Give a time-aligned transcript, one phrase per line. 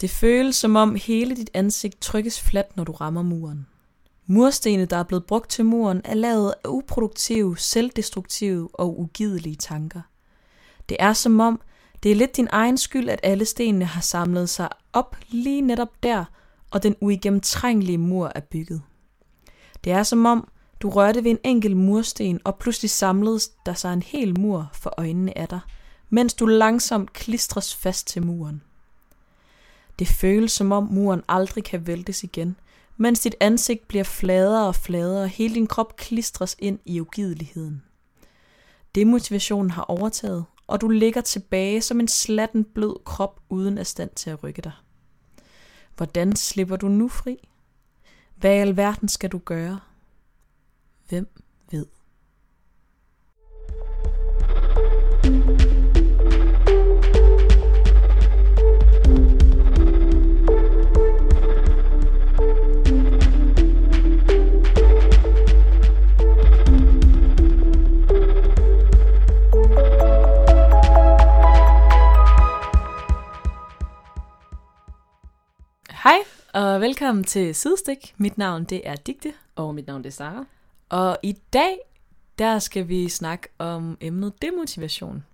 [0.00, 3.66] Det føles som om hele dit ansigt trykkes fladt, når du rammer muren.
[4.26, 10.00] Murstene, der er blevet brugt til muren, er lavet af uproduktive, selvdestruktive og ugidelige tanker.
[10.88, 11.60] Det er som om,
[12.02, 16.02] det er lidt din egen skyld, at alle stenene har samlet sig op lige netop
[16.02, 16.24] der,
[16.70, 18.82] og den uigennemtrængelige mur er bygget.
[19.84, 20.48] Det er som om,
[20.80, 24.94] du rørte ved en enkelt mursten, og pludselig samledes der sig en hel mur for
[24.98, 25.60] øjnene af dig,
[26.10, 28.62] mens du langsomt klistres fast til muren.
[29.98, 32.56] Det føles som om muren aldrig kan væltes igen,
[32.96, 37.82] mens dit ansigt bliver fladere og fladere, og hele din krop klistres ind i ugideligheden.
[38.94, 44.10] Demotivationen har overtaget, og du ligger tilbage som en slatten blød krop uden af stand
[44.10, 44.72] til at rykke dig.
[45.96, 47.48] Hvordan slipper du nu fri?
[48.36, 49.80] Hvad i alverden skal du gøre?
[51.08, 51.28] Hvem
[51.70, 51.86] ved?
[76.04, 76.18] Hej,
[76.52, 78.14] og velkommen til Sidestik.
[78.16, 80.44] Mit navn det er Digte, Og mit navn det er Sara.
[80.88, 81.78] og i dag
[82.38, 85.24] der skal vi snakke om emnet demotivation.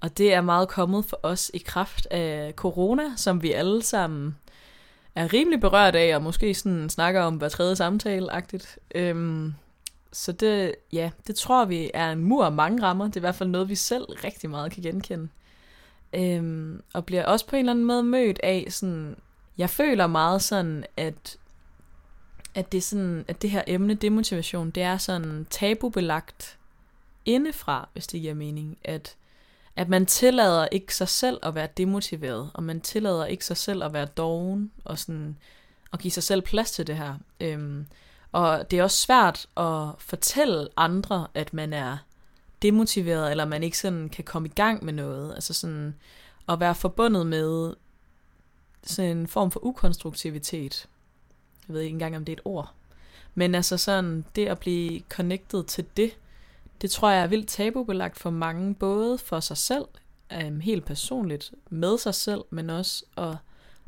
[0.00, 4.36] Og det er meget kommet for os i kraft af corona, som vi alle sammen
[5.14, 8.78] er rimelig berørt af, og måske sådan snakker om hver tredje samtale-agtigt.
[8.94, 9.54] Øhm,
[10.12, 13.04] så det, ja, det tror vi er en mur af mange rammer.
[13.04, 15.28] Det er i hvert fald noget, vi selv rigtig meget kan genkende.
[16.12, 19.16] Øhm, og bliver også på en eller anden måde mødt af sådan,
[19.58, 21.38] jeg føler meget sådan, at
[22.56, 26.58] at det, sådan, at det her emne, demotivation, det er sådan tabubelagt
[27.24, 28.78] indefra, hvis det giver mening.
[28.84, 29.16] At,
[29.76, 33.84] at man tillader ikke sig selv at være demotiveret, og man tillader ikke sig selv
[33.84, 35.36] at være doven, og sådan,
[35.92, 37.14] at give sig selv plads til det her.
[37.40, 37.86] Øhm,
[38.32, 41.96] og det er også svært at fortælle andre, at man er
[42.62, 45.34] demotiveret, eller man ikke sådan kan komme i gang med noget.
[45.34, 45.94] Altså sådan
[46.48, 47.74] at være forbundet med
[48.86, 50.86] sådan en form for ukonstruktivitet.
[51.68, 52.72] Jeg ved ikke engang, om det er et ord.
[53.34, 56.18] Men altså sådan, det at blive connected til det,
[56.80, 59.84] det tror jeg er vildt tabubelagt for mange, både for sig selv,
[60.46, 63.36] um, helt personligt, med sig selv, men også at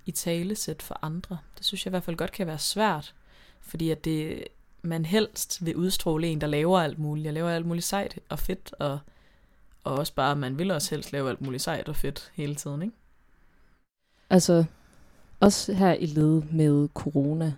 [0.06, 1.38] i talesæt for andre.
[1.58, 3.14] Det synes jeg i hvert fald godt kan være svært,
[3.60, 4.44] fordi at det,
[4.82, 7.24] man helst vil udstråle en, der laver alt muligt.
[7.24, 8.98] Jeg laver alt muligt sejt og fedt, og,
[9.84, 12.82] og også bare, man vil også helst lave alt muligt sejt og fedt hele tiden,
[12.82, 12.94] ikke?
[14.30, 14.64] Altså,
[15.40, 17.54] også her i led med corona,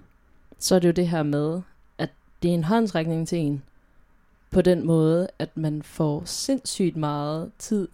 [0.59, 1.61] så er det jo det her med,
[1.99, 2.11] at
[2.43, 3.63] det er en håndsrækning til en,
[4.51, 7.89] på den måde, at man får sindssygt meget tid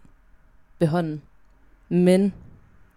[0.78, 1.22] ved hånden,
[1.88, 2.34] men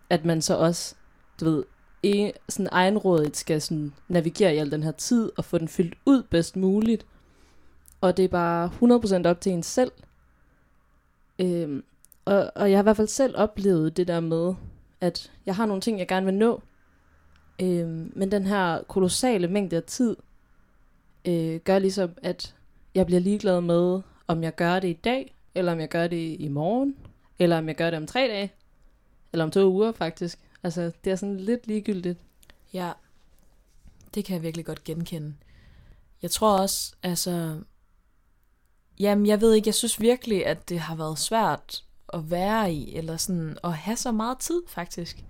[0.09, 0.95] at man så også,
[1.39, 1.63] du ved,
[2.07, 5.97] e- sådan egenrådigt skal sådan navigere i al den her tid, og få den fyldt
[6.05, 7.05] ud bedst muligt,
[8.01, 8.71] og det er bare
[9.23, 9.91] 100% op til en selv.
[11.39, 11.83] Øhm,
[12.25, 14.53] og, og jeg har i hvert fald selv oplevet det der med,
[15.01, 16.61] at jeg har nogle ting, jeg gerne vil nå,
[17.61, 20.15] øhm, men den her kolossale mængde af tid,
[21.25, 22.55] øh, gør ligesom, at
[22.95, 26.35] jeg bliver ligeglad med, om jeg gør det i dag, eller om jeg gør det
[26.39, 26.95] i morgen,
[27.39, 28.53] eller om jeg gør det om tre dage,
[29.33, 30.39] eller om to uger faktisk.
[30.63, 32.19] Altså, det er sådan lidt ligegyldigt.
[32.73, 32.91] Ja,
[34.15, 35.33] det kan jeg virkelig godt genkende.
[36.21, 37.59] Jeg tror også, altså...
[38.99, 41.83] Jamen, jeg ved ikke, jeg synes virkelig, at det har været svært
[42.13, 45.23] at være i, eller sådan at have så meget tid, faktisk.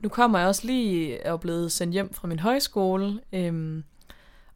[0.00, 3.84] Nu kommer jeg også lige og er blevet sendt hjem fra min højskole, øhm,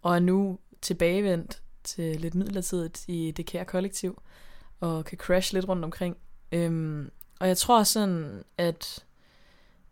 [0.03, 4.23] og er nu tilbagevendt til lidt midlertidigt i det kære kollektiv,
[4.81, 6.17] og kan crash lidt rundt omkring.
[6.53, 7.11] Øhm,
[7.41, 9.05] og jeg tror sådan, at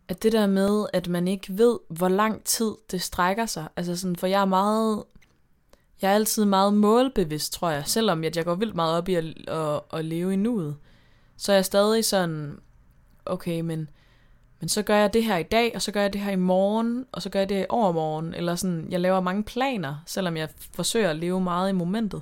[0.07, 3.67] at det der med, at man ikke ved, hvor lang tid det strækker sig.
[3.75, 5.03] Altså sådan, for jeg er meget,
[6.01, 7.87] jeg er altid meget målbevidst, tror jeg.
[7.87, 10.75] Selvom jeg, jeg går vildt meget op i at, at, at leve i nuet.
[11.37, 12.59] Så er jeg stadig sådan,
[13.25, 13.89] okay, men,
[14.63, 16.35] men så gør jeg det her i dag, og så gør jeg det her i
[16.35, 18.33] morgen, og så gør jeg det her i overmorgen.
[18.33, 22.21] Eller sådan, jeg laver mange planer, selvom jeg forsøger at leve meget i momentet.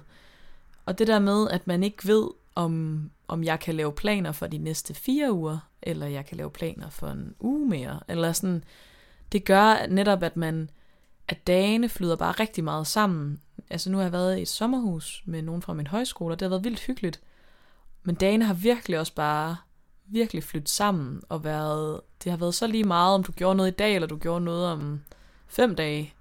[0.85, 4.47] Og det der med, at man ikke ved, om, om jeg kan lave planer for
[4.47, 8.63] de næste fire uger, eller jeg kan lave planer for en uge mere, eller sådan,
[9.31, 10.69] det gør netop, at man,
[11.27, 13.41] at dagene flyder bare rigtig meget sammen.
[13.69, 16.45] Altså nu har jeg været i et sommerhus med nogen fra min højskole, og det
[16.45, 17.21] har været vildt hyggeligt.
[18.03, 19.55] Men dagene har virkelig også bare
[20.11, 23.71] virkelig flyttet sammen, og været, det har været så lige meget, om du gjorde noget
[23.71, 25.01] i dag, eller du gjorde noget om
[25.47, 26.13] fem dage.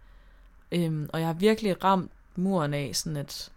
[0.73, 3.53] Øhm, og jeg har virkelig ramt muren af, sådan at,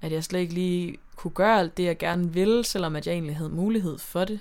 [0.00, 3.12] at jeg slet ikke lige kunne gøre alt det, jeg gerne ville, selvom at jeg
[3.12, 4.40] egentlig havde mulighed for det.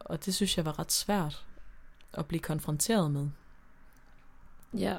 [0.00, 1.44] Og det synes jeg var ret svært.
[2.12, 3.28] at blive konfronteret med.
[4.74, 4.96] Ja,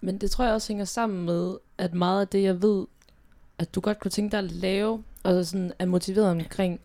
[0.00, 2.86] men det tror jeg også hænger sammen med, at meget af det, jeg ved,
[3.58, 6.80] at du godt kunne tænke dig at lave, og sådan er motiveret omkring,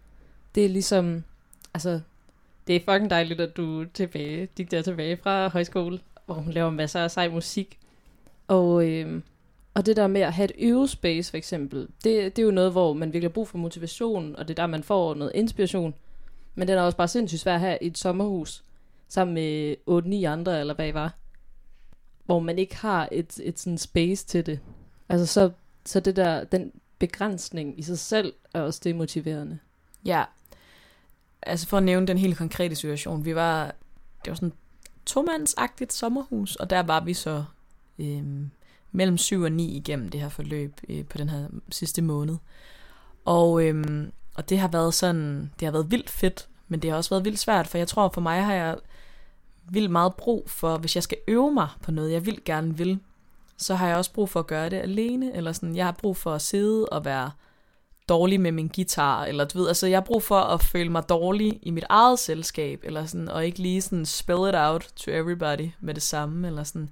[0.55, 1.23] det er ligesom,
[1.77, 2.01] altså,
[2.67, 6.53] det er fucking dejligt, at du er tilbage, dig der tilbage fra højskole, hvor hun
[6.53, 7.79] laver masser af sej musik.
[8.47, 9.21] Og, øh,
[9.73, 12.71] og det der med at have et øvespace for eksempel, det, det er jo noget,
[12.71, 15.93] hvor man virkelig har brug for motivation, og det er der, man får noget inspiration.
[16.55, 18.63] Men den er også bare sindssygt svær at have i et sommerhus,
[19.07, 21.15] sammen med 8-9 andre, eller hvad I var.
[22.25, 24.59] Hvor man ikke har et, et sådan space til det.
[25.09, 25.51] Altså så,
[25.85, 29.59] så det der, den begrænsning i sig selv er også demotiverende.
[30.05, 30.23] Ja,
[31.47, 33.65] altså for at nævne den helt konkrete situation, vi var,
[34.25, 34.53] det var sådan
[35.05, 37.43] tomandsagtigt sommerhus, og der var vi så
[37.99, 38.23] øh,
[38.91, 42.37] mellem 7 og 9 igennem det her forløb øh, på den her sidste måned.
[43.25, 46.97] Og, øh, og det har været sådan, det har været vildt fedt, men det har
[46.97, 48.77] også været vildt svært, for jeg tror for mig har jeg
[49.69, 52.99] vildt meget brug for, hvis jeg skal øve mig på noget, jeg vildt gerne vil,
[53.57, 56.17] så har jeg også brug for at gøre det alene, eller sådan, jeg har brug
[56.17, 57.31] for at sidde og være
[58.09, 61.09] dårlig med min guitar, eller du ved, altså jeg har brug for at føle mig
[61.09, 65.11] dårlig i mit eget selskab, eller sådan, og ikke lige sådan spell it out to
[65.11, 66.89] everybody med det samme, eller sådan,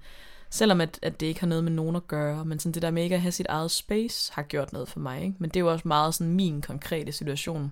[0.49, 2.91] selvom at, at det ikke har noget med nogen at gøre, men sådan det der
[2.91, 5.35] med ikke at have sit eget space, har gjort noget for mig, ikke?
[5.39, 7.71] men det er jo også meget sådan min konkrete situation,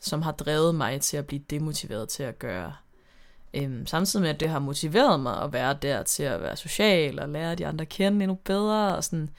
[0.00, 2.72] som har drevet mig til at blive demotiveret til at gøre
[3.56, 7.18] Øhm, samtidig med, at det har motiveret mig at være der til at være social
[7.18, 8.96] og lære de andre at kende endnu bedre.
[8.96, 9.30] Og, sådan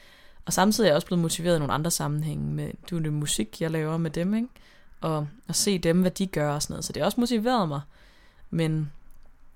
[0.48, 3.62] og samtidig er jeg også blevet motiveret i nogle andre sammenhænge med du, det musik,
[3.62, 4.34] jeg laver med dem.
[4.34, 4.48] Ikke?
[5.02, 6.86] Og at se dem, hvad de gør og sådan noget.
[6.86, 7.82] Så det har også motiveret mig.
[8.50, 8.92] Men,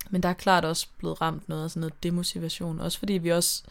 [0.09, 2.79] men der er klart også blevet ramt noget af sådan noget demotivation.
[2.79, 3.63] Også fordi vi også...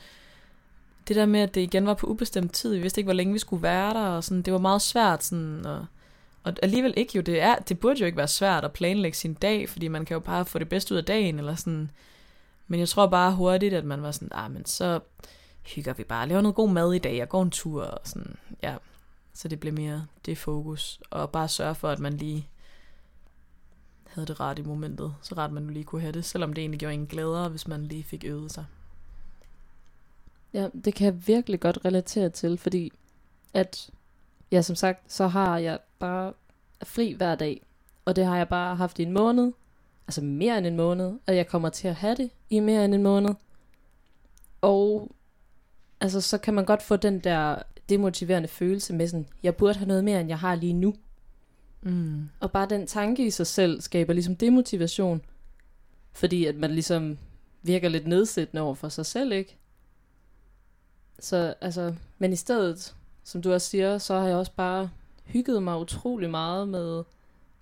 [1.08, 2.74] Det der med, at det igen var på ubestemt tid.
[2.74, 4.06] Vi vidste ikke, hvor længe vi skulle være der.
[4.06, 5.86] Og sådan, det var meget svært sådan, og,
[6.44, 9.34] og alligevel ikke jo, det, er, det burde jo ikke være svært at planlægge sin
[9.34, 11.90] dag, fordi man kan jo bare få det bedste ud af dagen, eller sådan.
[12.68, 15.00] Men jeg tror bare hurtigt, at man var sådan, ah, men så
[15.62, 18.36] hygger vi bare, laver noget god mad i dag, jeg går en tur, og sådan,
[18.62, 18.76] ja.
[19.32, 22.48] Så det blev mere det fokus, og bare sørge for, at man lige
[24.06, 26.62] havde det rart i momentet, så rart man nu lige kunne have det, selvom det
[26.62, 28.64] egentlig gjorde en glædere, hvis man lige fik øvet sig.
[30.52, 32.92] Ja, det kan jeg virkelig godt relatere til, fordi
[33.54, 33.90] at
[34.52, 36.32] ja, som sagt, så har jeg bare
[36.84, 37.62] fri hver dag.
[38.04, 39.52] Og det har jeg bare haft i en måned.
[40.06, 41.18] Altså mere end en måned.
[41.26, 43.34] Og jeg kommer til at have det i mere end en måned.
[44.60, 45.10] Og
[46.00, 49.88] altså, så kan man godt få den der demotiverende følelse med sådan, jeg burde have
[49.88, 50.94] noget mere, end jeg har lige nu.
[51.82, 52.28] Mm.
[52.40, 55.22] Og bare den tanke i sig selv skaber ligesom demotivation.
[56.12, 57.18] Fordi at man ligesom
[57.62, 59.56] virker lidt nedsættende over for sig selv, ikke?
[61.18, 62.94] Så altså, men i stedet
[63.24, 64.90] som du også siger, så har jeg også bare
[65.24, 67.02] hygget mig utrolig meget med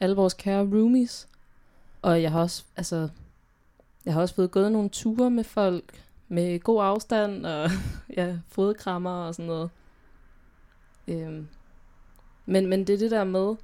[0.01, 1.29] alle vores kære roomies.
[2.03, 3.09] Og jeg har også, altså,
[4.05, 7.71] jeg har også fået gået nogle ture med folk med god afstand og
[8.17, 9.71] ja, fodkrammer og sådan noget.
[11.09, 11.49] Øhm.
[12.47, 13.57] Men, men det er det der med,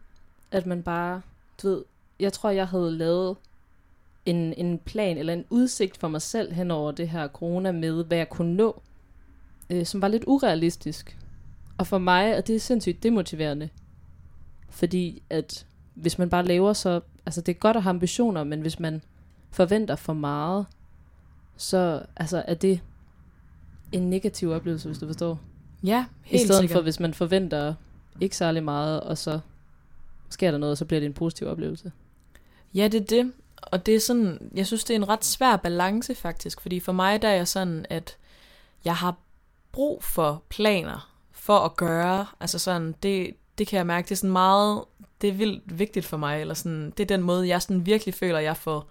[0.50, 1.22] at man bare,
[1.62, 1.84] du ved,
[2.20, 3.36] jeg tror, jeg havde lavet
[4.26, 8.04] en, en plan eller en udsigt for mig selv hen over det her corona med,
[8.04, 8.82] hvad jeg kunne nå,
[9.70, 11.18] øh, som var lidt urealistisk.
[11.78, 13.68] Og for mig er det sindssygt demotiverende.
[14.68, 17.00] Fordi at hvis man bare laver så...
[17.26, 19.02] Altså det er godt at have ambitioner, men hvis man
[19.50, 20.66] forventer for meget,
[21.56, 22.80] så altså, er det
[23.92, 25.40] en negativ oplevelse, hvis du forstår.
[25.84, 26.76] Ja, helt I stedet sikkert.
[26.76, 27.74] for, hvis man forventer
[28.20, 29.40] ikke særlig meget, og så
[30.30, 31.92] sker der noget, og så bliver det en positiv oplevelse.
[32.74, 33.32] Ja, det er det.
[33.56, 36.92] Og det er sådan, jeg synes, det er en ret svær balance faktisk, fordi for
[36.92, 38.16] mig der er jeg sådan, at
[38.84, 39.16] jeg har
[39.72, 42.26] brug for planer for at gøre.
[42.40, 44.84] Altså sådan, det, det kan jeg mærke, det er sådan meget,
[45.20, 48.14] det er vildt vigtigt for mig, eller sådan, det er den måde, jeg sådan virkelig
[48.14, 48.88] føler, jeg får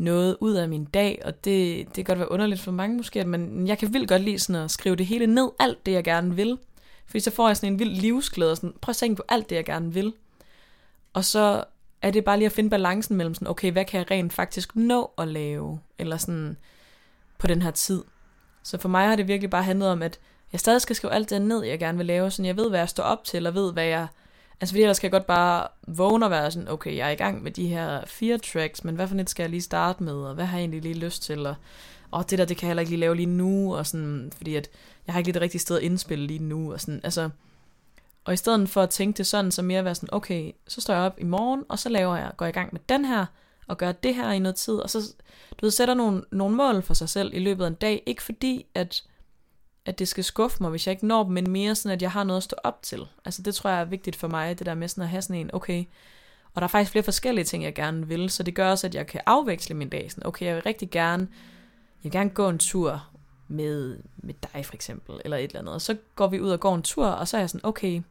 [0.00, 3.24] noget ud af min dag, og det, det kan godt være underligt for mange måske,
[3.24, 6.04] men jeg kan vildt godt lide sådan at skrive det hele ned, alt det jeg
[6.04, 6.58] gerne vil,
[7.06, 9.50] fordi så får jeg sådan en vild livsglæde, og sådan, prøv at tænke på alt
[9.50, 10.12] det jeg gerne vil,
[11.12, 11.64] og så
[12.02, 14.76] er det bare lige at finde balancen mellem sådan, okay, hvad kan jeg rent faktisk
[14.76, 16.56] nå at lave, eller sådan
[17.38, 18.02] på den her tid.
[18.62, 20.20] Så for mig har det virkelig bare handlet om, at
[20.52, 22.78] jeg stadig skal skrive alt det ned, jeg gerne vil lave, så jeg ved, hvad
[22.78, 24.06] jeg står op til, og ved, hvad jeg...
[24.60, 27.14] Altså fordi ellers skal jeg godt bare vågne og være sådan, okay, jeg er i
[27.14, 30.14] gang med de her fire tracks, men hvad for net skal jeg lige starte med,
[30.14, 31.54] og hvad har jeg egentlig lige lyst til, og,
[32.12, 34.54] åh, det der, det kan jeg heller ikke lige lave lige nu, og sådan, fordi
[34.54, 34.70] at
[35.06, 37.30] jeg har ikke lige det rigtige sted at indspille lige nu, og sådan, altså...
[38.24, 40.94] Og i stedet for at tænke det sådan, så mere være sådan, okay, så står
[40.94, 43.26] jeg op i morgen, og så laver jeg, går jeg i gang med den her,
[43.66, 45.14] og gør det her i noget tid, og så,
[45.50, 48.22] du ved, sætter nogle, nogle mål for sig selv i løbet af en dag, ikke
[48.22, 49.02] fordi, at
[49.84, 52.10] at det skal skuffe mig, hvis jeg ikke når dem, men mere sådan, at jeg
[52.10, 53.06] har noget at stå op til.
[53.24, 55.36] Altså det tror jeg er vigtigt for mig, det der med sådan at have sådan
[55.36, 55.84] en, okay,
[56.54, 58.94] Og der er faktisk flere forskellige ting, jeg gerne vil, så det gør også, at
[58.94, 60.10] jeg kan afveksle min dag.
[60.10, 63.06] Sådan, okay, jeg vil rigtig gerne, jeg vil gerne gå en tur
[63.48, 65.74] med, med dig for eksempel, eller et eller andet.
[65.74, 68.02] Og så går vi ud og går en tur, og så er jeg sådan, okay.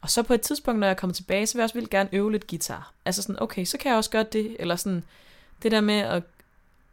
[0.00, 2.08] Og så på et tidspunkt, når jeg kommer tilbage, så vil jeg også vildt gerne
[2.12, 2.92] øve lidt guitar.
[3.04, 4.56] Altså sådan, okay, så kan jeg også gøre det.
[4.58, 5.04] Eller sådan,
[5.62, 6.22] det der med at,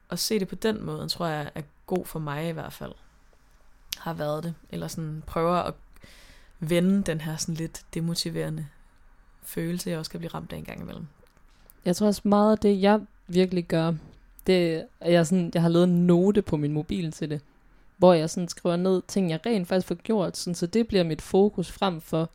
[0.09, 2.91] at se det på den måde, tror jeg er god for mig i hvert fald.
[4.01, 4.53] Har været det.
[4.69, 5.73] Eller sådan prøver at
[6.59, 8.67] vende den her sådan lidt demotiverende
[9.43, 11.05] følelse, jeg også kan blive ramt af en gang imellem.
[11.85, 13.93] Jeg tror også meget af det, jeg virkelig gør,
[14.47, 17.41] det er, jeg, sådan, jeg har lavet en note på min mobil til det,
[17.97, 21.03] hvor jeg sådan skriver ned ting, jeg rent faktisk får gjort, sådan, så det bliver
[21.03, 22.29] mit fokus frem for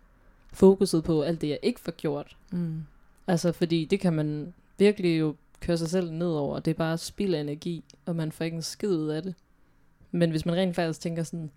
[0.53, 2.37] fokuset på alt det, jeg ikke får gjort.
[2.51, 2.83] Mm.
[3.27, 6.61] Altså, fordi det kan man virkelig jo køre sig selv ned over.
[6.61, 9.35] Det er bare spild af energi, og man får ikke en skid ud af det.
[10.11, 11.51] Men hvis man rent faktisk tænker sådan,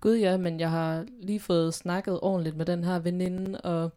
[0.00, 3.90] gud ja, men jeg har lige fået snakket ordentligt med den her veninde, og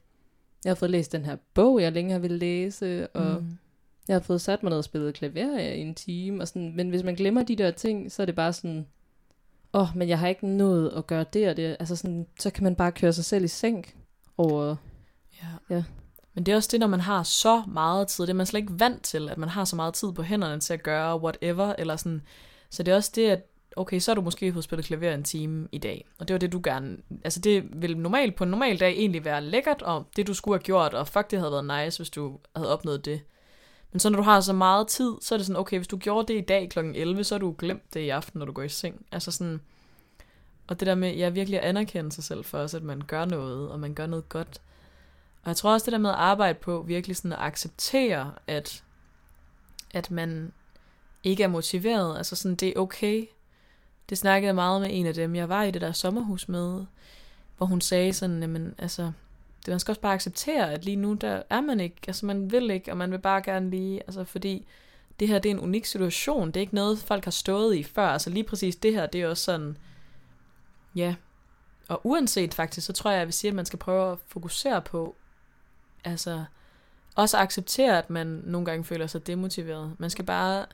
[0.64, 3.58] jeg har fået læst den her bog, jeg længe har ville læse, og mm.
[4.08, 6.90] jeg har fået sat mig ned og spillet klaver i en time, og sådan, men
[6.90, 8.88] hvis man glemmer de der ting, så er det bare sådan,
[9.74, 12.50] åh, oh, men jeg har ikke nået at gøre det og det, altså sådan, så
[12.50, 13.96] kan man bare køre sig selv i sænk
[14.38, 14.76] over,
[15.44, 15.76] Ja.
[15.76, 15.84] Ja.
[16.34, 18.24] Men det er også det, når man har så meget tid.
[18.24, 20.60] Det er man slet ikke vant til, at man har så meget tid på hænderne
[20.60, 21.74] til at gøre whatever.
[21.78, 22.22] Eller sådan.
[22.70, 25.24] Så det er også det, at okay, så har du måske fået spillet klaver en
[25.24, 26.08] time i dag.
[26.20, 26.98] Og det var det, du gerne...
[27.24, 30.56] Altså det vil normalt på en normal dag egentlig være lækkert, og det du skulle
[30.56, 33.22] have gjort, og fuck, det havde været nice, hvis du havde opnået det.
[33.92, 35.98] Men så når du har så meget tid, så er det sådan, okay, hvis du
[35.98, 36.80] gjorde det i dag kl.
[36.80, 39.06] 11, så har du glemt det i aften, når du går i seng.
[39.12, 39.62] Altså sådan...
[40.68, 43.26] Og det der med, ja, virkelig at anerkende sig selv for også, at man gør
[43.26, 44.62] noget, og man gør noget godt.
[45.44, 48.84] Og jeg tror også det der med at arbejde på, virkelig sådan at acceptere, at,
[49.94, 50.54] at man
[51.24, 52.18] ikke er motiveret.
[52.18, 53.28] Altså sådan, det er okay.
[54.10, 56.86] Det snakkede jeg meget med en af dem, jeg var i det der sommerhus med,
[57.58, 59.12] hvor hun sagde sådan, jamen altså,
[59.66, 62.52] det, man skal også bare acceptere, at lige nu, der er man ikke, altså man
[62.52, 64.66] vil ikke, og man vil bare gerne lige, altså fordi
[65.20, 67.84] det her, det er en unik situation, det er ikke noget, folk har stået i
[67.84, 69.78] før, altså lige præcis det her, det er også sådan,
[70.96, 71.16] ja,
[71.88, 74.82] og uanset faktisk, så tror jeg, jeg vil sige, at man skal prøve at fokusere
[74.82, 75.16] på,
[76.04, 76.46] altså,
[77.16, 79.96] også acceptere, at man nogle gange føler sig demotiveret.
[79.98, 80.66] Man skal bare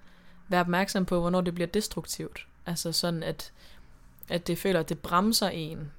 [0.47, 2.47] være opmærksom på, hvornår det bliver destruktivt.
[2.65, 3.51] Altså sådan, at,
[4.29, 5.91] at det føler, at det bremser en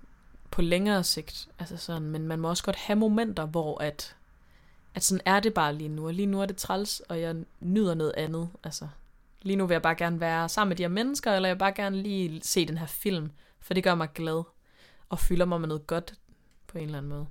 [0.51, 1.49] på længere sigt.
[1.59, 4.17] Altså sådan, men man må også godt have momenter, hvor at,
[4.95, 6.07] at sådan er det bare lige nu.
[6.07, 8.49] Og lige nu er det træls, og jeg nyder noget andet.
[8.65, 8.89] Altså,
[9.43, 11.59] lige nu vil jeg bare gerne være sammen med de her mennesker, eller jeg vil
[11.59, 14.43] bare gerne lige se den her film, for det gør mig glad,
[15.09, 16.15] og fylder mig med noget godt
[16.67, 17.27] på en eller anden måde.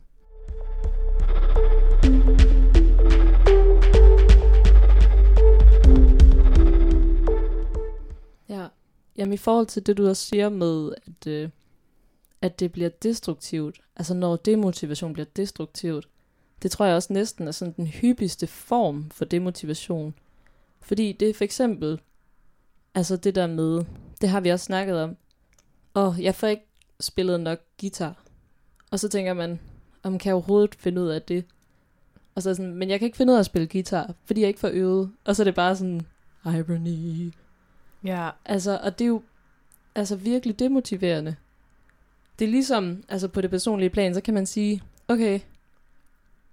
[9.17, 11.49] Jamen i forhold til det, du også siger med, at, øh,
[12.41, 16.07] at det bliver destruktivt, altså når demotivation bliver destruktivt,
[16.61, 20.13] det tror jeg også næsten er sådan den hyppigste form for demotivation.
[20.79, 22.01] Fordi det er for eksempel,
[22.95, 23.85] altså det der med,
[24.21, 25.17] det har vi også snakket om,
[25.95, 26.67] åh, jeg får ikke
[26.99, 28.23] spillet nok guitar.
[28.91, 29.59] Og så tænker man,
[30.03, 31.45] om kan jeg overhovedet finde ud af det?
[32.35, 34.41] Og så er sådan, men jeg kan ikke finde ud af at spille guitar, fordi
[34.41, 35.11] jeg ikke får øvet.
[35.25, 36.01] Og så er det bare sådan,
[36.45, 37.31] irony.
[38.03, 39.21] Ja, Altså, og det er jo
[39.95, 41.35] altså virkelig demotiverende.
[42.39, 45.39] Det er ligesom, altså på det personlige plan, så kan man sige, okay,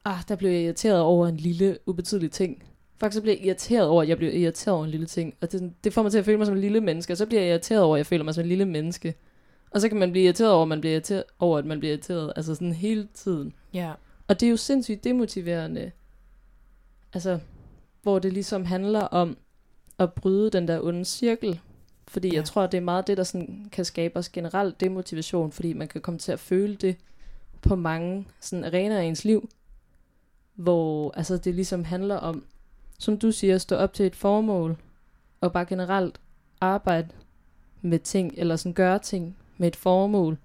[0.04, 2.62] ah, der blev jeg irriteret over en lille, ubetydelig ting.
[3.00, 5.34] Faktisk så bliver jeg irriteret over, at jeg bliver irriteret over en lille ting.
[5.40, 7.26] Og det, det får mig til at føle mig som en lille menneske, og så
[7.26, 9.14] bliver jeg irriteret over, at jeg føler mig som en lille menneske.
[9.70, 11.92] Og så kan man blive irriteret over, at man bliver irriteret over, at man bliver
[11.92, 12.32] irriteret.
[12.36, 13.52] Altså sådan hele tiden.
[13.74, 13.92] ja,
[14.28, 15.90] Og det er jo sindssygt demotiverende.
[17.12, 17.38] Altså,
[18.02, 19.36] hvor det ligesom handler om
[19.98, 21.60] at bryde den der onde cirkel.
[22.08, 22.34] Fordi ja.
[22.34, 25.88] Jeg tror, det er meget det, der sådan kan skabe os generelt demotivation, fordi man
[25.88, 26.96] kan komme til at føle det
[27.62, 29.50] på mange sådan arenaer i ens liv,
[30.54, 32.44] hvor altså, det ligesom handler om,
[32.98, 34.76] som du siger, at stå op til et formål,
[35.40, 36.20] og bare generelt
[36.60, 37.08] arbejde
[37.82, 40.38] med ting, eller sådan gøre ting med et formål.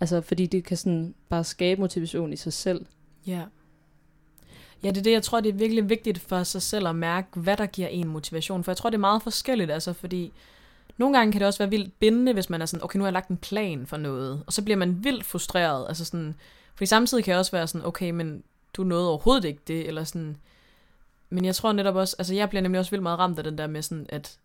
[0.00, 2.86] Altså, fordi det kan sådan bare skabe motivation i sig selv.
[3.26, 3.44] ja.
[4.84, 7.40] Ja, det er det, jeg tror, det er virkelig vigtigt for sig selv at mærke,
[7.40, 8.64] hvad der giver en motivation.
[8.64, 10.32] For jeg tror, det er meget forskelligt, altså fordi
[10.96, 13.08] nogle gange kan det også være vildt bindende, hvis man er sådan, okay, nu har
[13.08, 15.88] jeg lagt en plan for noget, og så bliver man vildt frustreret.
[15.88, 16.34] Altså sådan,
[16.74, 18.42] fordi samtidig kan jeg også være sådan, okay, men
[18.74, 20.36] du nåede overhovedet ikke det, eller sådan.
[21.30, 23.58] Men jeg tror netop også, altså jeg bliver nemlig også vildt meget ramt af den
[23.58, 24.38] der med sådan, at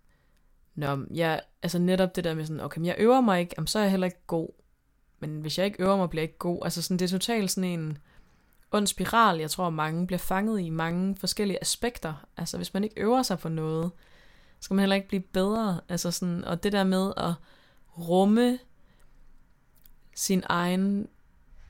[0.78, 3.68] Nå, jeg, altså netop det der med sådan, okay, men jeg øver mig ikke, jamen,
[3.68, 4.50] så er jeg heller ikke god.
[5.20, 6.60] Men hvis jeg ikke øver mig, bliver jeg ikke god.
[6.64, 7.98] Altså sådan, det er totalt sådan en
[8.72, 12.14] ond spiral, jeg tror, mange bliver fanget i mange forskellige aspekter.
[12.38, 13.92] Altså hvis man ikke øver sig på noget,
[14.60, 15.80] så skal man heller ikke blive bedre.
[15.90, 17.34] Altså sådan, og det der med at
[17.98, 18.60] rumme
[20.16, 21.08] sin egen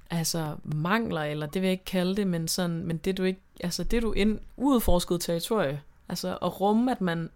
[0.09, 3.41] altså mangler, eller det vil jeg ikke kalde det, men, sådan, men det du ikke
[3.63, 5.81] altså det du ind, uudforsket territorie.
[6.09, 7.29] Altså at rumme, at man,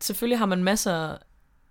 [0.00, 1.16] selvfølgelig har man masser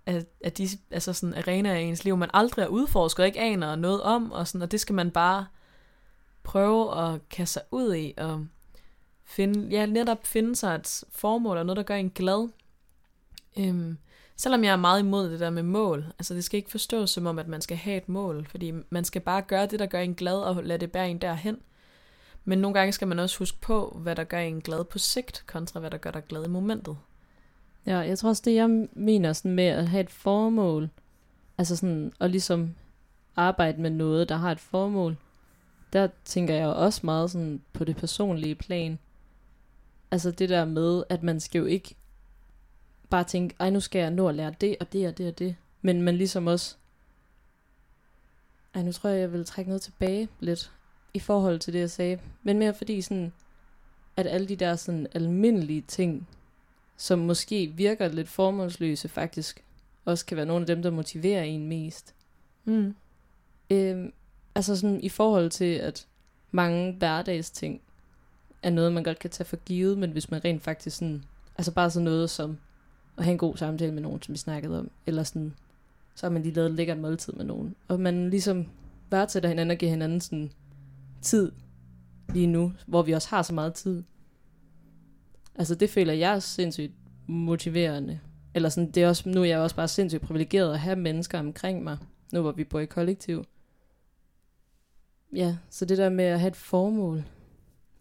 [0.06, 3.76] af, af de altså sådan arenaer i ens liv, man aldrig har udforsket ikke aner
[3.76, 5.46] noget om, og, sådan, og det skal man bare
[6.46, 8.48] prøve at kaste sig ud i, og
[9.24, 12.50] finde, ja, netop finde sig et formål, og noget, der gør en glad.
[13.60, 13.98] Øhm,
[14.36, 17.26] selvom jeg er meget imod det der med mål, altså det skal ikke forstås som
[17.26, 20.00] om, at man skal have et mål, fordi man skal bare gøre det, der gør
[20.00, 21.58] en glad, og lade det bære en derhen.
[22.46, 25.44] Men nogle gange skal man også huske på, hvad der gør en glad på sigt,
[25.48, 26.98] kontra hvad der gør dig glad i momentet.
[27.86, 30.90] Ja, jeg tror også, det jeg mener sådan med at have et formål,
[31.58, 32.76] altså sådan at ligesom
[33.36, 35.18] arbejde med noget, der har et formål,
[35.94, 39.00] der tænker jeg også meget sådan på det personlige plan.
[40.12, 41.96] Altså det der med, at man skal jo ikke
[43.10, 45.40] bare tænke, ej nu skal jeg nå at lære det og det og det og
[45.40, 45.56] det.
[45.82, 46.76] Men man ligesom også,
[48.74, 50.72] ej nu tror jeg, jeg vil trække noget tilbage lidt
[51.14, 52.20] i forhold til det, jeg sagde.
[52.44, 53.34] Men mere fordi sådan,
[54.18, 56.28] at alle de der sådan almindelige ting,
[56.98, 59.64] som måske virker lidt formålsløse faktisk,
[60.06, 62.16] også kan være nogle af dem, der motiverer en mest.
[62.66, 62.96] Mm.
[63.70, 64.14] Øhm,
[64.56, 66.08] altså sådan i forhold til, at
[66.52, 67.82] mange hverdagsting
[68.64, 71.24] er noget, man godt kan tage for givet, men hvis man rent faktisk sådan,
[71.58, 72.58] altså bare sådan noget som
[73.18, 75.54] at have en god samtale med nogen, som vi snakkede om, eller sådan,
[76.16, 78.66] så har man lige lavet et lækkert måltid med nogen, og man ligesom
[79.12, 80.52] værdsætter hinanden og giver hinanden sådan
[81.22, 81.52] tid
[82.34, 84.04] lige nu, hvor vi også har så meget tid.
[85.56, 86.94] Altså det føler jeg er sindssygt
[87.28, 88.20] motiverende.
[88.54, 91.40] Eller sådan, det er også, nu er jeg også bare sindssygt privilegeret at have mennesker
[91.40, 91.98] omkring mig,
[92.34, 93.46] nu hvor vi bor i kollektiv.
[95.34, 97.24] Ja, så det der med at have et formål,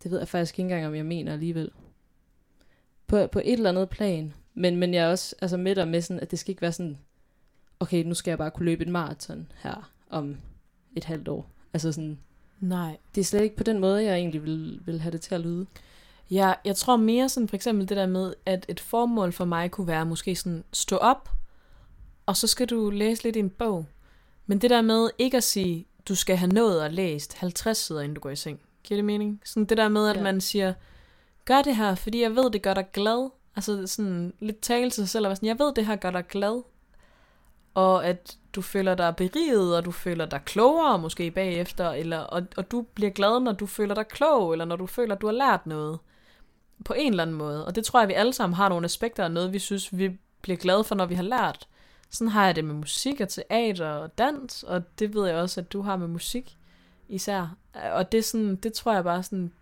[0.03, 1.71] det ved jeg faktisk ikke engang, om jeg mener alligevel.
[3.07, 6.01] På, på et eller andet plan, men, men jeg er også altså med dig med
[6.01, 6.99] sådan, at det skal ikke være sådan,
[7.81, 10.37] okay, nu skal jeg bare kunne løbe et maraton her om
[10.97, 11.51] et halvt år.
[11.73, 12.19] Altså sådan,
[12.61, 12.97] Nej.
[13.15, 15.41] det er slet ikke på den måde, jeg egentlig vil, vil have det til at
[15.41, 15.67] lyde.
[16.31, 19.71] Ja, jeg tror mere sådan for eksempel det der med, at et formål for mig
[19.71, 21.31] kunne være måske sådan, stå op,
[22.27, 23.87] og så skal du læse lidt i en bog.
[24.47, 28.01] Men det der med ikke at sige, du skal have nået at læst 50 sider,
[28.01, 28.61] inden du går i seng.
[28.85, 29.41] Giver det mening?
[29.45, 30.23] Sådan det der med, at Ja.
[30.23, 30.75] man siger,
[31.45, 33.31] gør det her, fordi jeg ved, det gør dig glad.
[33.57, 36.27] Altså sådan lidt tale til sig selv, og sådan, jeg ved, det her gør dig
[36.29, 36.63] glad.
[37.75, 42.43] Og at du føler dig beriget, og du føler dig klogere måske bagefter, eller, og,
[42.57, 45.27] og du bliver glad, når du føler dig klog, eller når du føler, at du
[45.27, 45.99] har lært noget.
[46.85, 47.67] På en eller anden måde.
[47.67, 50.19] Og det tror jeg, vi alle sammen har nogle aspekter af noget, vi synes, vi
[50.43, 51.69] bliver glade for, når vi har lært.
[52.15, 55.61] Sådan har jeg det med musik og teater og dans, og det ved jeg også,
[55.61, 56.57] at du har med musik
[57.09, 57.57] især.
[57.93, 59.53] Og det, er sådan, det tror jeg bare sådan,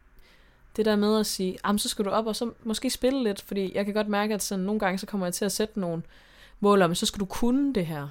[0.77, 3.41] det der med at sige, jamen så skal du op og så måske spille lidt,
[3.43, 5.81] fordi jeg kan godt mærke, at sådan, nogle gange så kommer jeg til at sætte
[5.81, 6.03] nogle
[6.61, 8.09] mål om, så skal du kunne det her.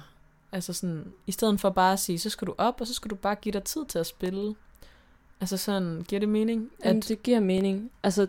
[0.52, 3.10] Altså sådan, i stedet for bare at sige, så skal du op, og så skal
[3.10, 4.54] du bare give dig tid til at spille.
[5.40, 6.70] Altså sådan, giver det mening?
[6.80, 7.90] At At, det giver mening.
[8.02, 8.26] Altså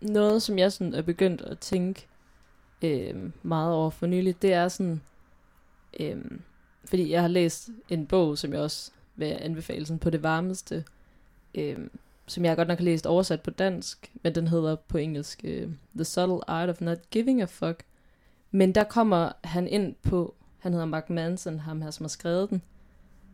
[0.00, 2.06] noget, som jeg sådan er begyndt at tænke
[2.82, 5.00] øh, meget over for nylig, det er sådan,
[6.00, 6.24] øh,
[6.84, 10.84] fordi jeg har læst en bog, som jeg også vil anbefale sådan på det varmeste,
[11.54, 11.90] øhm,
[12.26, 15.68] som jeg godt nok har læst oversat på dansk, men den hedder på engelsk øh,
[15.94, 17.84] The Subtle Art of Not Giving a Fuck.
[18.50, 22.50] Men der kommer han ind på, han hedder Mark Manson, ham her, som har skrevet
[22.50, 22.62] den.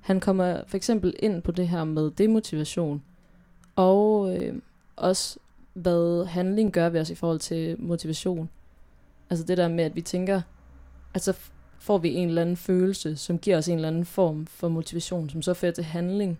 [0.00, 3.02] Han kommer for eksempel ind på det her med demotivation,
[3.76, 4.54] og øh,
[4.96, 5.38] også
[5.72, 8.50] hvad handling gør ved os i forhold til motivation.
[9.30, 10.42] Altså det der med, at vi tænker,
[11.14, 11.34] altså
[11.82, 15.30] får vi en eller anden følelse, som giver os en eller anden form for motivation,
[15.30, 16.38] som så fører til handling.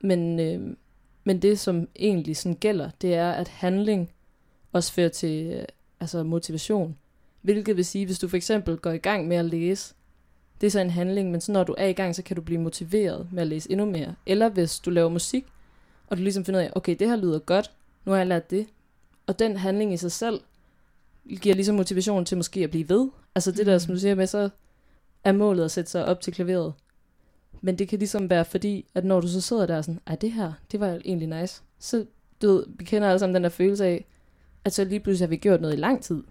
[0.00, 0.76] Men, øh,
[1.24, 4.10] men det, som egentlig sådan gælder, det er, at handling
[4.72, 5.64] også fører til øh,
[6.00, 6.96] altså motivation.
[7.42, 9.94] Hvilket vil sige, hvis du for eksempel går i gang med at læse,
[10.60, 12.42] det er så en handling, men så når du er i gang, så kan du
[12.42, 14.14] blive motiveret med at læse endnu mere.
[14.26, 15.46] Eller hvis du laver musik,
[16.06, 17.70] og du ligesom finder ud af, okay, det her lyder godt,
[18.04, 18.66] nu har jeg lært det.
[19.26, 20.40] Og den handling i sig selv
[21.36, 23.08] giver ligesom motivation til måske at blive ved.
[23.34, 23.78] Altså det der, Mm.
[23.80, 24.48] som du siger med, så
[25.24, 26.72] er målet at sætte sig op til klaveret.
[27.60, 30.32] Men det kan ligesom være fordi, at når du så sidder der sådan, ej det
[30.32, 31.62] her, det var egentlig nice.
[31.78, 32.06] Så
[32.42, 34.04] du ved, vi kender alle sammen den der følelse af,
[34.64, 36.22] at så lige pludselig har vi gjort noget i lang tid.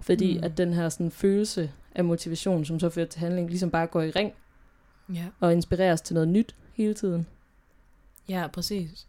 [0.00, 0.44] Fordi mm.
[0.44, 4.02] at den her sådan følelse af motivation, som så fører til handling, ligesom bare går
[4.02, 4.32] i ring
[5.14, 5.24] ja.
[5.40, 7.26] og inspireres til noget nyt hele tiden.
[8.28, 9.06] ja, præcis.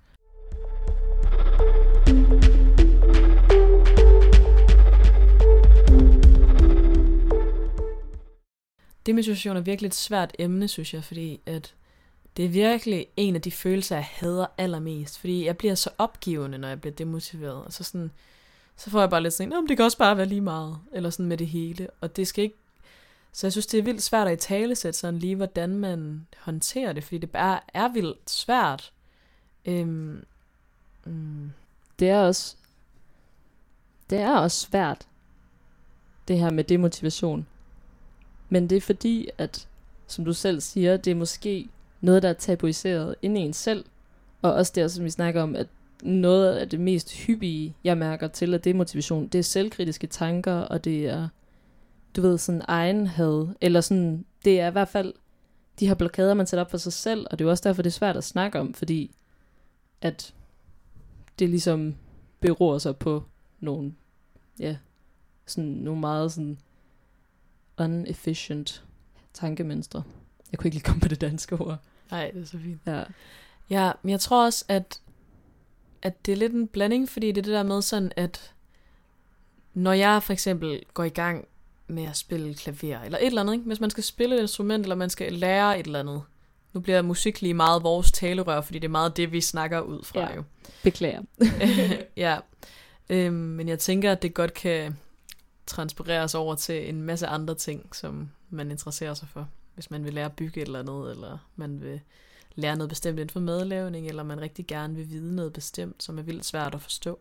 [9.07, 11.73] Demotivation er virkelig et svært emne, synes jeg, fordi at
[12.37, 15.19] det er virkelig en af de følelser, jeg hader allermest.
[15.19, 17.73] Fordi jeg bliver så opgivende, når jeg bliver demotiveret.
[17.73, 18.11] Så sådan,
[18.75, 20.77] så får jeg bare lidt sådan, om det kan også bare være lige meget.
[20.93, 21.87] Eller sådan med det hele.
[22.01, 22.55] Og det skal ikke...
[23.31, 26.27] Så jeg synes, det er vildt svært at i tale sætte sådan lige, hvordan man
[26.37, 27.03] håndterer det.
[27.03, 28.91] Fordi det bare er vildt svært.
[29.65, 30.25] Øhm,
[31.05, 31.51] mm,
[31.99, 32.55] det er også,
[34.09, 35.07] det er også svært,
[36.27, 37.47] det her med demotivation.
[38.49, 39.67] Men det er fordi, at,
[40.07, 41.67] som du selv siger, det er måske
[42.01, 43.85] noget, der er tabuiseret inde i en selv.
[44.41, 45.67] Og også det, som vi snakker om, at
[46.03, 50.83] noget af det mest hyppige, jeg mærker til er demotivation, det er selvkritiske tanker, og
[50.83, 51.27] det er,
[52.15, 55.13] du ved, sådan egen had, eller sådan, det er i hvert fald
[55.79, 57.81] de her blokader, man sætter op for sig selv, og det er jo også derfor,
[57.81, 59.11] det er svært at snakke om, fordi
[60.01, 60.33] at
[61.39, 61.95] det ligesom
[62.39, 63.23] beror sig på
[63.59, 63.93] nogle,
[64.59, 64.77] ja,
[65.45, 66.57] sådan nogle meget sådan
[67.77, 68.83] unefficient
[69.33, 70.03] tankemønstre.
[70.51, 71.77] Jeg kunne ikke lige komme på det danske ord.
[72.11, 72.81] Nej, det er så fint.
[72.85, 73.03] Ja.
[73.69, 75.01] Ja, men jeg tror også, at,
[76.01, 78.53] at det er lidt en blanding, fordi det er det der med sådan, at
[79.73, 81.47] når jeg for eksempel går i gang
[81.87, 83.65] med at spille klaver, eller et eller andet, ikke?
[83.65, 86.21] hvis man skal spille et instrument, eller man skal lære et eller andet.
[86.73, 90.03] Nu bliver musik lige meget vores talerør, fordi det er meget det, vi snakker ud
[90.03, 90.35] fra Ja.
[90.35, 90.43] jo.
[90.83, 91.21] Beklager.
[92.17, 92.37] ja,
[93.09, 94.97] øhm, men jeg tænker, at det godt kan
[95.67, 99.49] transpireres over til en masse andre ting, som man interesserer sig for.
[99.73, 102.01] Hvis man vil lære at bygge et eller andet, eller man vil
[102.55, 106.17] lære noget bestemt inden for madlavning, eller man rigtig gerne vil vide noget bestemt, som
[106.17, 107.19] er vildt svært at forstå.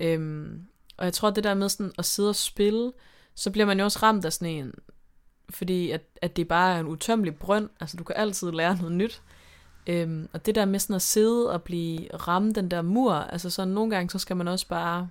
[0.00, 2.92] Øhm, og jeg tror, det der med sådan at sidde og spille,
[3.34, 4.74] så bliver man jo også ramt af sådan en,
[5.50, 8.92] fordi at, at det bare er en utømmelig brønd, altså du kan altid lære noget
[8.92, 9.22] nyt.
[9.86, 13.50] Øhm, og det der med sådan at sidde og blive ramt den der mur, altså
[13.50, 15.08] sådan nogle gange, så skal man også bare...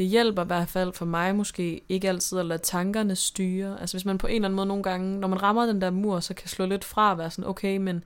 [0.00, 3.80] Det hjælper i hvert fald for mig måske ikke altid at lade tankerne styre.
[3.80, 5.90] Altså hvis man på en eller anden måde nogle gange, når man rammer den der
[5.90, 8.04] mur, så kan slå lidt fra og være sådan, okay, men...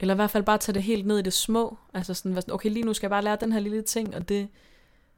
[0.00, 1.78] Eller i hvert fald bare tage det helt ned i det små.
[1.94, 4.14] Altså sådan, være sådan okay, lige nu skal jeg bare lære den her lille ting,
[4.14, 4.48] og det...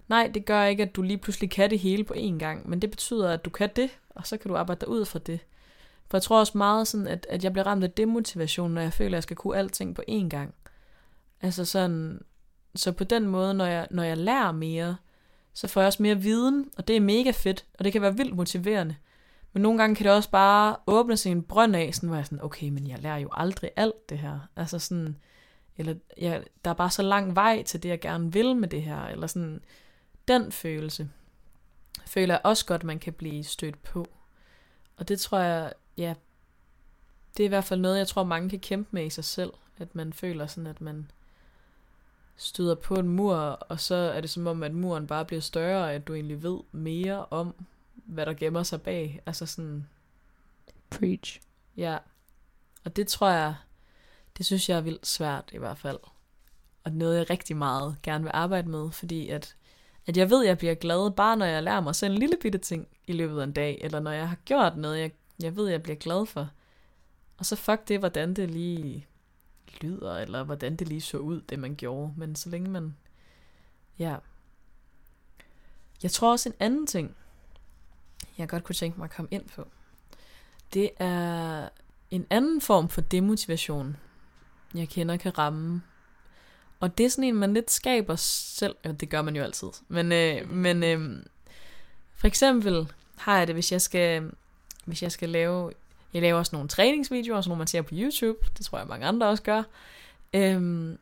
[0.08, 2.82] Nej, det gør ikke, at du lige pludselig kan det hele på én gang, men
[2.82, 5.40] det betyder, at du kan det, og så kan du arbejde dig ud fra det.
[6.08, 8.92] For jeg tror også meget sådan, at, at jeg bliver ramt af demotivation, når jeg
[8.92, 10.54] føler, at jeg skal kunne alting på én gang.
[11.42, 12.20] Altså sådan,
[12.74, 14.96] så på den måde, når jeg, når jeg lærer mere,
[15.52, 18.16] så får jeg også mere viden, og det er mega fedt, og det kan være
[18.16, 18.96] vildt motiverende.
[19.52, 22.20] Men nogle gange kan det også bare åbne sig en brønd af, sådan, hvor jeg
[22.20, 24.38] er sådan, okay, men jeg lærer jo aldrig alt det her.
[24.56, 25.16] Altså sådan,
[25.76, 28.82] eller jeg, der er bare så lang vej til det, jeg gerne vil med det
[28.82, 29.60] her, eller sådan,
[30.28, 31.10] den følelse,
[32.06, 34.06] føler jeg også godt, man kan blive stødt på.
[34.96, 36.14] Og det tror jeg, ja,
[37.36, 39.52] det er i hvert fald noget, jeg tror, mange kan kæmpe med i sig selv.
[39.78, 41.10] At man føler sådan, at man
[42.40, 45.84] støder på en mur, og så er det som om, at muren bare bliver større,
[45.84, 47.54] og at du egentlig ved mere om,
[47.94, 49.22] hvad der gemmer sig bag.
[49.26, 49.88] Altså sådan,
[50.90, 51.40] Preach.
[51.76, 51.98] ja.
[52.84, 53.54] Og det tror jeg,
[54.38, 55.98] det synes jeg er vildt svært i hvert fald.
[56.84, 59.56] Og noget, jeg rigtig meget gerne vil arbejde med, fordi at,
[60.06, 62.36] at jeg ved, at jeg bliver glad, bare når jeg lærer mig selv en lille
[62.42, 65.10] bitte ting i løbet af en dag, eller når jeg har gjort noget, jeg,
[65.42, 66.50] jeg ved, jeg bliver glad for.
[67.38, 69.06] Og så fuck det, hvordan det lige
[69.80, 72.12] lyder, eller hvordan det lige så ud, det man gjorde.
[72.16, 72.96] Men så længe man,
[73.98, 74.16] ja.
[76.02, 77.16] Jeg tror også en anden ting,
[78.38, 79.68] jeg godt kunne tænke mig at komme ind på,
[80.74, 81.68] det er
[82.10, 83.96] en anden form for demotivation,
[84.74, 85.82] jeg kender kan ramme.
[86.80, 88.76] Og det er sådan en, man lidt skaber selv.
[88.84, 89.68] Ja, det gør man jo altid.
[89.88, 91.22] Men, øh, men øh,
[92.14, 94.30] for eksempel har jeg det, hvis jeg skal,
[94.84, 95.72] hvis jeg skal lave...
[96.14, 98.38] Jeg laver også nogle træningsvideoer, sådan nogle man ser på YouTube.
[98.58, 99.62] Det tror jeg mange andre også gør.
[100.34, 100.98] Øhm,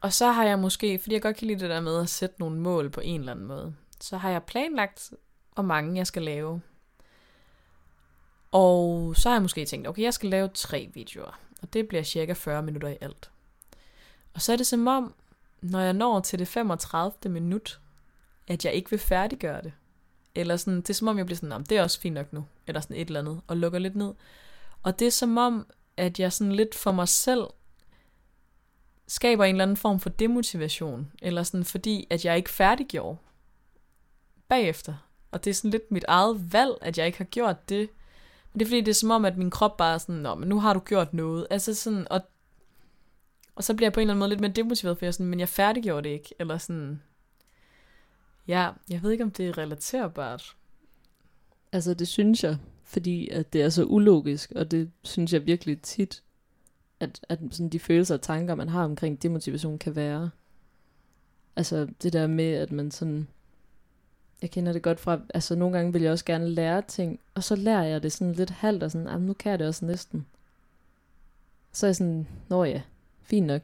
[0.00, 2.36] og så har jeg måske, fordi jeg godt kan lide det der med at sætte
[2.38, 5.12] nogle mål på en eller anden måde, så har jeg planlagt,
[5.54, 6.60] hvor mange jeg skal lave.
[8.52, 12.02] Og så har jeg måske tænkt, okay, jeg skal lave tre videoer, og det bliver
[12.02, 13.30] cirka 40 minutter i alt.
[14.34, 15.14] Og så er det som om,
[15.60, 17.12] når jeg når til det 35.
[17.32, 17.80] minut,
[18.48, 19.72] at jeg ikke vil færdiggøre det.
[20.34, 22.46] Eller sådan, det er som om, jeg bliver sådan, det er også fint nok nu,
[22.66, 24.14] eller sådan et eller andet, og lukker lidt ned.
[24.82, 27.46] Og det er som om, at jeg sådan lidt for mig selv
[29.08, 33.18] skaber en eller anden form for demotivation, eller sådan fordi, at jeg ikke færdiggjorde
[34.48, 34.94] bagefter.
[35.30, 37.88] Og det er sådan lidt mit eget valg, at jeg ikke har gjort det.
[38.52, 40.34] Men det er fordi, det er som om, at min krop bare er sådan, Nå,
[40.34, 41.46] men nu har du gjort noget.
[41.50, 42.20] Altså sådan, og,
[43.54, 45.12] og så bliver jeg på en eller anden måde lidt mere demotiveret, for jeg er
[45.12, 46.34] sådan, men jeg færdiggjorde det ikke.
[46.38, 47.02] Eller sådan,
[48.48, 50.56] ja, jeg ved ikke, om det er relaterbart.
[51.72, 55.82] Altså, det synes jeg, fordi at det er så ulogisk, og det synes jeg virkelig
[55.82, 56.22] tit,
[57.00, 60.30] at, at sådan de følelser og tanker, man har omkring demotivation, kan være.
[61.56, 63.28] Altså, det der med, at man sådan...
[64.42, 65.20] Jeg kender det godt fra...
[65.34, 68.32] Altså, nogle gange vil jeg også gerne lære ting, og så lærer jeg det sådan
[68.32, 70.26] lidt halvt, og sådan, "Ah, nu kan jeg det også næsten.
[71.72, 72.82] Så er jeg sådan, nå ja,
[73.22, 73.62] fint nok.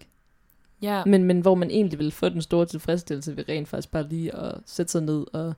[0.82, 4.08] Ja, Men, men hvor man egentlig vil få den store tilfredsstillelse ved rent faktisk bare
[4.08, 5.54] lige at sætte sig ned og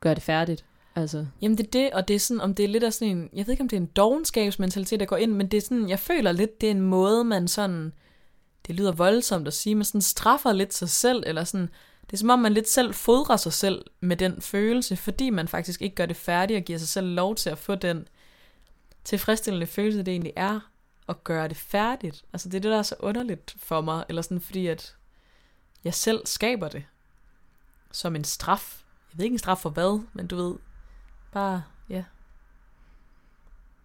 [0.00, 0.64] gøre det færdigt.
[0.94, 3.16] Altså, Jamen det er det, og det er sådan, om det er lidt af sådan
[3.16, 5.60] en, jeg ved ikke om det er en dogenskabsmentalitet, der går ind, men det er
[5.60, 7.92] sådan, jeg føler lidt, det er en måde, man sådan
[8.66, 11.70] det lyder voldsomt at sige, men sådan straffer lidt sig selv, eller sådan,
[12.06, 15.48] det er som om man lidt selv fodrer sig selv med den følelse, fordi man
[15.48, 18.08] faktisk ikke gør det færdigt og giver sig selv lov til at få den
[19.04, 20.60] tilfredsstillende følelse, det egentlig er
[21.08, 22.24] at gøre det færdigt.
[22.32, 24.96] Altså det er det, der er så underligt for mig, eller sådan fordi, at
[25.84, 26.84] jeg selv skaber det
[27.92, 28.82] som en straf.
[29.12, 30.54] Jeg ved ikke en straf for hvad, men du ved,
[31.32, 32.04] bare, ja.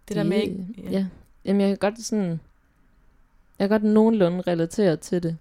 [0.08, 0.66] Det der med ikke...
[0.78, 0.90] Ja.
[0.92, 1.08] ja.
[1.46, 2.40] Jamen, jeg kan godt sådan...
[3.60, 5.38] Jeg kan godt nogenlunde relatere til det.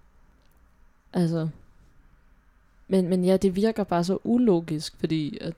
[1.13, 1.49] Altså...
[2.87, 5.53] Men, men ja, det virker bare så ulogisk, fordi at,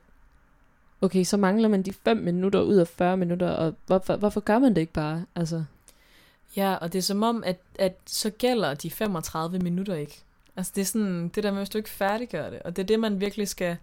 [1.00, 4.58] okay, så mangler man de 5 minutter ud af 40 minutter, og hvorfor, hvorfor gør
[4.58, 5.24] man det ikke bare?
[5.34, 5.64] Altså.
[6.56, 10.22] Ja, og det er som om, at, at så gælder de 35 minutter ikke.
[10.56, 12.86] Altså det er sådan, det der med, hvis du ikke færdiggør det, og det er
[12.86, 13.76] det, man virkelig skal,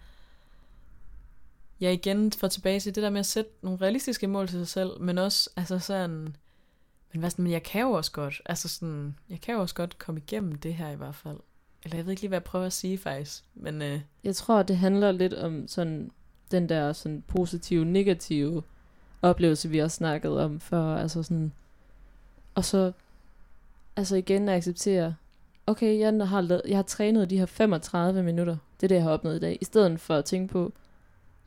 [1.82, 4.68] ja igen, for tilbage til det der med at sætte nogle realistiske mål til sig
[4.68, 6.36] selv, men også, altså sådan,
[7.14, 10.00] men, hvad, men jeg kan jo også godt, altså sådan, jeg kan jo også godt
[10.00, 11.38] komme igennem det her i hvert fald.
[11.84, 13.82] Eller jeg ved ikke lige, hvad jeg prøver at sige faktisk, men...
[13.82, 14.02] Øh...
[14.24, 16.12] Jeg tror, det handler lidt om sådan,
[16.52, 18.64] den der sådan positive, negative
[19.22, 21.52] oplevelse, vi har snakket om før, altså sådan,
[22.56, 22.92] og så,
[23.96, 25.16] altså igen at acceptere,
[25.68, 29.04] okay, jeg har, lavet, jeg har trænet de her 35 minutter, det er det, jeg
[29.04, 30.74] har opnået i dag, i stedet for at tænke på,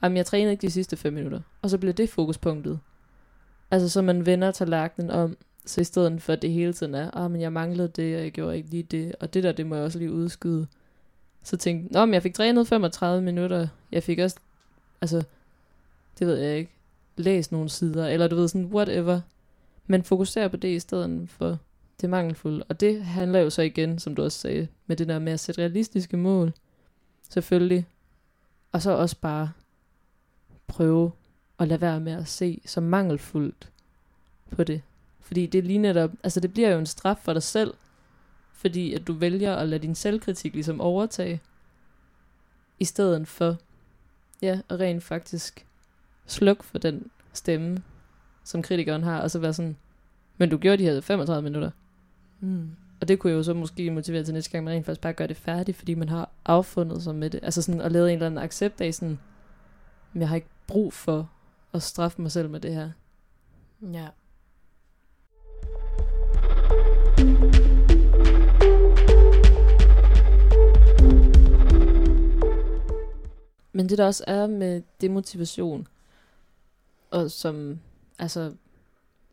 [0.03, 2.81] jamen jeg trænede ikke de sidste 5 minutter, og så bliver det fokuspunktet.
[3.71, 7.11] Altså så man vender tallerkenen om, så i stedet for at det hele tiden er,
[7.17, 9.67] ah, men jeg manglede det, og jeg gjorde ikke lige det, og det der, det
[9.67, 10.67] må jeg også lige udskyde.
[11.43, 14.37] Så tænkte nå, men jeg fik trænet 35 minutter, jeg fik også,
[15.01, 15.25] altså,
[16.19, 16.73] det ved jeg ikke,
[17.17, 19.21] læst nogle sider, eller du ved sådan, whatever.
[19.87, 21.59] Men fokuser på det i stedet for
[22.01, 22.65] det mangelfulde.
[22.69, 25.41] Og det handler jo så igen, som du også sagde, med det der med at
[25.41, 26.53] sætte realistiske mål.
[27.31, 27.87] Selvfølgelig.
[28.73, 29.51] Og så også bare
[30.69, 31.13] prøve
[31.59, 33.71] at lade være med at se så mangelfuldt
[34.51, 34.83] på det.
[35.21, 37.75] Fordi det lige netop, altså det bliver jo en straf for dig selv,
[38.53, 41.41] fordi at du vælger at lade din selvkritik ligesom overtage,
[42.79, 43.57] i stedet for,
[44.43, 45.67] ja, at rent faktisk
[46.27, 47.83] slukke for den stemme,
[48.45, 49.77] som kritikeren har, og så være sådan,
[50.39, 51.71] men du gjorde de her 35 minutter.
[52.41, 52.71] Mm.
[53.01, 55.27] Og det kunne jo så måske motivere til næste gang, man rent faktisk bare gør
[55.27, 57.41] det færdigt, fordi man har affundet sig med det.
[57.43, 59.19] Altså sådan at lave en eller anden accept af sådan,
[60.13, 61.31] men jeg har ikke brug for
[61.73, 62.91] at straffe mig selv med det her.
[63.83, 64.09] Ja.
[73.73, 75.89] Men det der også er med demotivation,
[77.11, 77.81] og som
[78.19, 78.55] altså,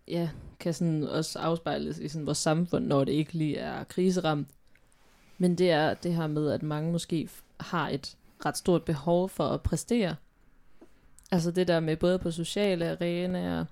[0.08, 4.48] ja, kan sådan også afspejles i sådan vores samfund, når det ikke lige er kriseramt.
[5.38, 9.48] Men det er det her med, at mange måske har et ret stort behov for
[9.48, 10.16] at præstere.
[11.32, 13.66] Altså det der med både på sociale arenaer,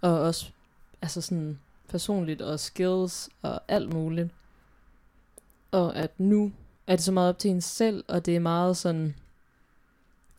[0.00, 0.50] og også
[1.02, 1.58] altså sådan
[1.88, 4.30] personligt og skills og alt muligt.
[5.70, 6.52] Og at nu
[6.86, 9.14] er det så meget op til en selv, og det er meget sådan,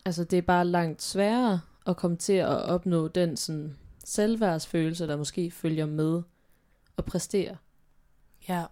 [0.04, 5.16] altså det er bare langt sværere at komme til at opnå den sådan selvværdsfølelse, der
[5.16, 6.22] måske følger med
[6.98, 7.56] at præstere.
[8.48, 8.64] Ja.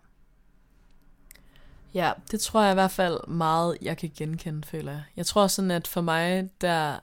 [1.95, 5.03] Ja, det tror jeg i hvert fald meget, jeg kan genkende, føler jeg.
[5.17, 6.99] Jeg tror sådan, at for mig, der,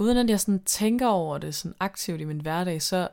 [0.00, 3.08] uden at jeg sådan tænker over det sådan aktivt i min hverdag, så,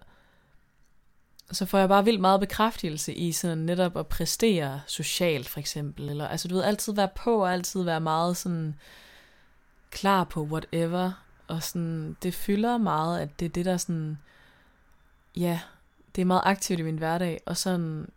[1.52, 6.10] så får jeg bare vildt meget bekræftelse i sådan netop at præstere socialt, for eksempel.
[6.10, 8.76] Eller, altså du ved, altid være på, og altid være meget sådan
[9.92, 11.12] klar på whatever.
[11.48, 14.18] Og sådan, det fylder meget, at det er det, der sådan,
[15.36, 15.60] ja,
[16.16, 17.42] det er meget aktivt i min hverdag.
[17.46, 18.10] Og sådan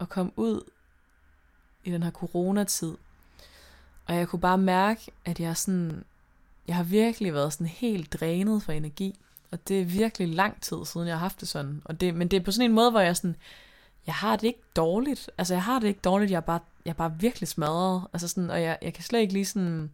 [0.00, 0.70] at komme ud
[1.84, 2.96] i den her coronatid.
[4.06, 6.04] Og jeg kunne bare mærke, at jeg sådan,
[6.68, 9.18] jeg har virkelig været sådan helt drænet for energi.
[9.50, 11.82] Og det er virkelig lang tid siden, jeg har haft det sådan.
[11.84, 13.36] Og det, men det er på sådan en måde, hvor jeg sådan,
[14.06, 15.30] jeg har det ikke dårligt.
[15.38, 18.02] Altså, jeg har det ikke dårligt, jeg er bare, jeg er bare virkelig smadret.
[18.12, 19.90] Altså sådan, og jeg, jeg kan slet ikke lige sådan,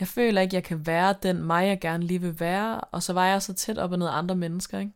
[0.00, 2.80] jeg føler ikke, jeg kan være den mig, jeg gerne lige vil være.
[2.80, 4.92] Og så var jeg så tæt op ad noget andre mennesker, ikke?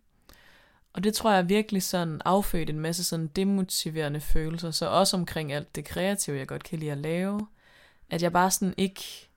[0.93, 4.71] Og det tror jeg virkelig sådan affødt en masse sådan demotiverende følelser.
[4.71, 7.47] Så også omkring alt det kreative, jeg godt kan lide at lave.
[8.11, 9.29] At jeg bare sådan ikke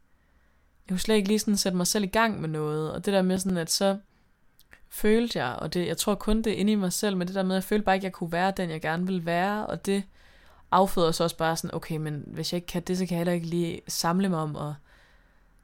[0.88, 3.14] jeg kunne slet ikke lige sådan sætte mig selv i gang med noget, og det
[3.14, 3.98] der med sådan, at så
[4.90, 7.36] følte jeg, og det, jeg tror kun det er inde i mig selv, men det
[7.36, 9.26] der med, at jeg følte bare ikke, at jeg kunne være den, jeg gerne ville
[9.26, 10.04] være, og det
[10.72, 13.20] afføder så også bare sådan, okay, men hvis jeg ikke kan det, så kan jeg
[13.20, 14.74] heller ikke lige samle mig om at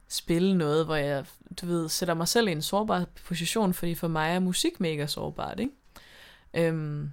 [0.08, 1.24] spille noget, hvor jeg,
[1.60, 5.06] du ved, sætter mig selv i en sårbar position, fordi for mig er musik mega
[5.06, 5.72] sårbart, ikke?
[6.54, 7.10] Øhm,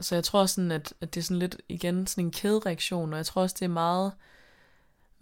[0.00, 3.16] så jeg tror sådan, at, at det er sådan lidt, igen, sådan en kædereaktion, og
[3.16, 4.12] jeg tror også, det er meget,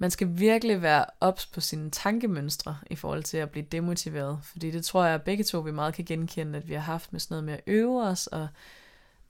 [0.03, 4.38] man skal virkelig være ops på sine tankemønstre i forhold til at blive demotiveret.
[4.43, 7.12] Fordi det tror jeg, at begge to vi meget kan genkende, at vi har haft
[7.12, 8.49] med sådan noget med at øve os, og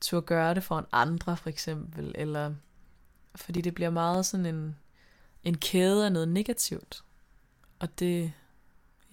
[0.00, 2.54] turde gøre det for en andre, for eksempel, eller
[3.34, 4.76] fordi det bliver meget sådan en,
[5.44, 7.02] en kæde af noget negativt.
[7.78, 8.32] Og det,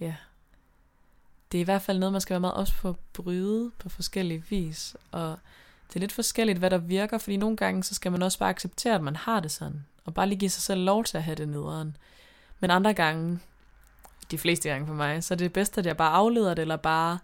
[0.00, 0.14] ja,
[1.52, 3.88] det er i hvert fald noget, man skal være meget ops på at bryde på
[3.88, 4.96] forskellige vis.
[5.12, 5.38] Og
[5.88, 8.50] det er lidt forskelligt, hvad der virker, fordi nogle gange, så skal man også bare
[8.50, 9.84] acceptere, at man har det sådan.
[10.10, 11.96] Og bare lige give sig selv lov til at have det nederen.
[12.60, 13.38] Men andre gange,
[14.30, 16.76] de fleste gange for mig, så er det bedst, at jeg bare afleder det, eller
[16.76, 17.18] bare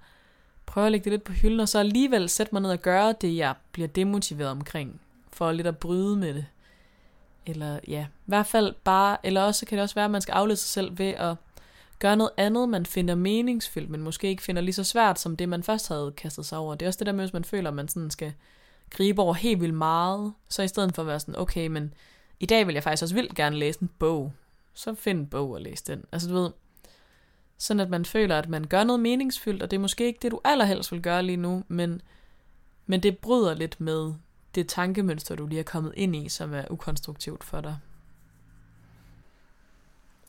[0.67, 3.15] prøver at lægge det lidt på hylden, og så alligevel sætte mig ned og gøre
[3.21, 5.01] det, jeg bliver demotiveret omkring,
[5.33, 6.47] for lidt at bryde med det.
[7.47, 10.33] Eller ja, i hvert fald bare, eller også kan det også være, at man skal
[10.33, 11.37] aflede sig selv ved at
[11.99, 15.49] gøre noget andet, man finder meningsfyldt, men måske ikke finder lige så svært, som det,
[15.49, 16.75] man først havde kastet sig over.
[16.75, 18.33] Det er også det der med, hvis man føler, at man sådan skal
[18.91, 21.95] gribe over helt vildt meget, så i stedet for at være sådan, okay, men
[22.41, 24.33] i dag vil jeg faktisk også vildt gerne læse en bog,
[24.75, 26.05] så find en bog og læs den.
[26.13, 26.51] Altså du ved,
[27.59, 30.33] sådan at man føler, at man gør noget meningsfyldt, og det er måske ikke det,
[30.33, 32.03] du allerhelst vil gøre lige nu, men,
[32.87, 34.15] men det bryder lidt med
[34.55, 37.79] det tankemønster, du lige er kommet ind i, som er ukonstruktivt for dig.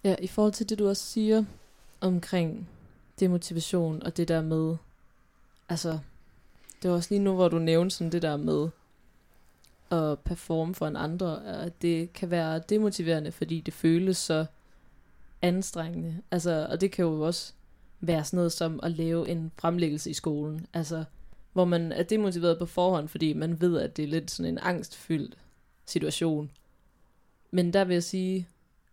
[0.04, 1.43] Ja, i forhold til det, du også siger
[2.02, 2.70] omkring
[3.20, 4.78] demotivation og det der med,
[5.70, 6.00] altså,
[6.82, 8.70] det var også lige nu, hvor du nævnte sådan det der med
[9.91, 14.45] at performe for en andre, at det kan være demotiverende, fordi det føles så
[15.41, 16.21] anstrengende.
[16.32, 17.54] Altså, og det kan jo også
[18.00, 20.65] være sådan noget som at lave en fremlæggelse i skolen.
[20.73, 21.04] Altså,
[21.54, 24.60] hvor man er demotiveret på forhånd, fordi man ved, at det er lidt sådan en
[24.62, 25.38] angstfyldt
[25.86, 26.52] situation.
[27.52, 28.47] Men der vil jeg sige,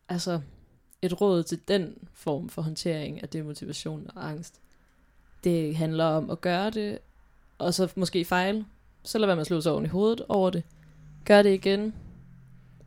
[0.09, 0.41] altså,
[1.03, 4.61] et råd til den form for håndtering af demotivation og angst,
[5.45, 6.99] det handler om at gøre det,
[7.59, 8.67] og så måske fejle.
[9.03, 10.63] Så lad være med at slå sig oven i hovedet over det.
[11.25, 11.95] Gør det igen.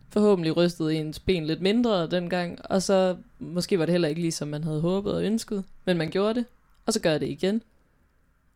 [0.10, 4.32] Forhåbentlig rystede ens ben lidt mindre dengang, og så måske var det heller ikke lige
[4.32, 6.46] som man havde håbet og ønsket, men man gjorde det,
[6.86, 7.64] og så gør det igen.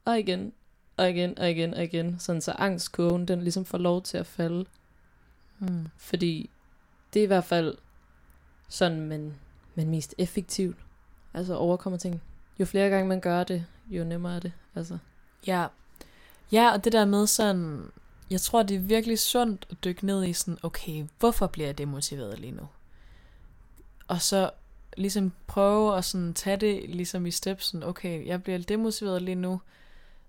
[0.06, 0.54] Og igen,
[0.98, 4.26] og igen, og igen, og igen, sådan så angstkurven, den ligesom får lov til at
[4.26, 4.66] falde.
[5.58, 5.88] Hmm.
[5.98, 6.50] Fordi
[7.14, 7.78] det er i hvert fald
[8.70, 9.34] sådan, man,
[9.76, 10.78] man mest effektivt
[11.34, 12.22] altså overkommer ting.
[12.60, 14.52] Jo flere gange man gør det, jo nemmere er det.
[14.76, 14.98] Altså.
[15.48, 15.68] Ja.
[16.52, 17.92] Ja, og det der med sådan,
[18.32, 21.78] jeg tror, det er virkelig sundt at dykke ned i sådan, okay, hvorfor bliver jeg
[21.78, 22.68] demotiveret lige nu?
[24.08, 24.52] Og så
[24.98, 29.62] ligesom prøve at sådan tage det ligesom i stepsen, okay, jeg bliver demotiveret lige nu,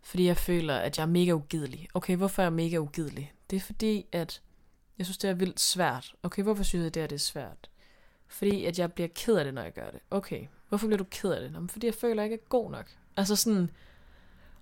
[0.03, 1.89] fordi jeg føler, at jeg er mega ugidelig.
[1.95, 3.33] Okay, hvorfor er jeg mega ugidelig?
[3.51, 4.41] Det er fordi, at
[4.99, 6.15] jeg synes, det er vildt svært.
[6.23, 7.71] Okay, hvorfor synes jeg, det er, det er svært?
[8.29, 10.01] Fordi at jeg bliver ked af det, når jeg gør det.
[10.11, 11.53] Okay, hvorfor bliver du ked af det?
[11.53, 12.87] Nå, fordi jeg føler, at jeg ikke er god nok.
[13.17, 13.71] Altså sådan,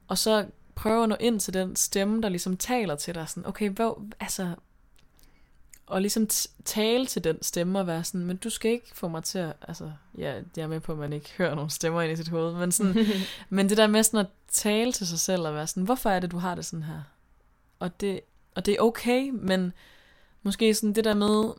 [0.08, 3.28] og så prøve at nå ind til den stemme, der ligesom taler til dig.
[3.28, 4.54] Sådan, okay, hvor, altså,
[5.86, 6.28] og ligesom
[6.64, 9.52] tale til den stemme og være sådan, men du skal ikke få mig til at,
[9.68, 12.28] altså, ja, jeg er med på, at man ikke hører nogen stemmer ind i sit
[12.28, 13.06] hoved, men, sådan,
[13.48, 16.20] men det der med sådan at tale til sig selv og være sådan, hvorfor er
[16.20, 17.00] det, du har det sådan her?
[17.78, 18.20] Og det,
[18.54, 19.72] og det er okay, men
[20.42, 21.52] måske sådan det der med,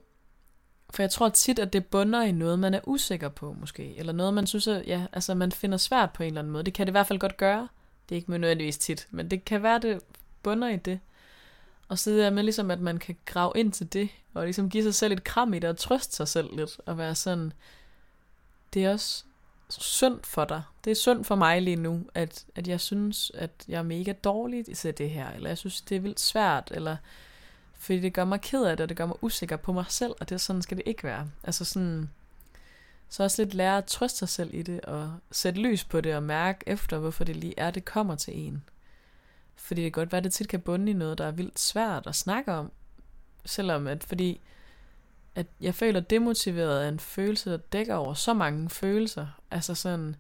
[0.89, 3.97] for jeg tror tit, at det bunder i noget, man er usikker på, måske.
[3.97, 6.63] Eller noget, man synes, at ja, altså, man finder svært på en eller anden måde.
[6.63, 7.67] Det kan det i hvert fald godt gøre.
[8.11, 10.01] Det er ikke nødvendigvis tit, men det kan være, det
[10.43, 10.99] bunder i det.
[11.87, 14.69] Og så det der med ligesom, at man kan grave ind til det, og ligesom
[14.69, 17.53] give sig selv et kram i det, og trøste sig selv lidt, og være sådan,
[18.73, 19.23] det er også
[19.69, 20.63] synd for dig.
[20.85, 24.11] Det er synd for mig lige nu, at, at jeg synes, at jeg er mega
[24.11, 26.97] dårlig til det her, eller jeg synes, det er vildt svært, eller
[27.73, 30.13] fordi det gør mig ked af det, og det gør mig usikker på mig selv,
[30.19, 31.29] og det er sådan skal det ikke være.
[31.43, 32.09] Altså sådan,
[33.11, 36.15] så også lidt lære at trøste sig selv i det, og sætte lys på det,
[36.15, 38.63] og mærke efter, hvorfor det lige er, det kommer til en.
[39.55, 41.59] Fordi det kan godt være, at det tit kan bunde i noget, der er vildt
[41.59, 42.71] svært at snakke om.
[43.45, 44.41] Selvom at, fordi
[45.35, 49.27] at jeg føler demotiveret af en følelse, der dækker over så mange følelser.
[49.51, 50.15] Altså sådan,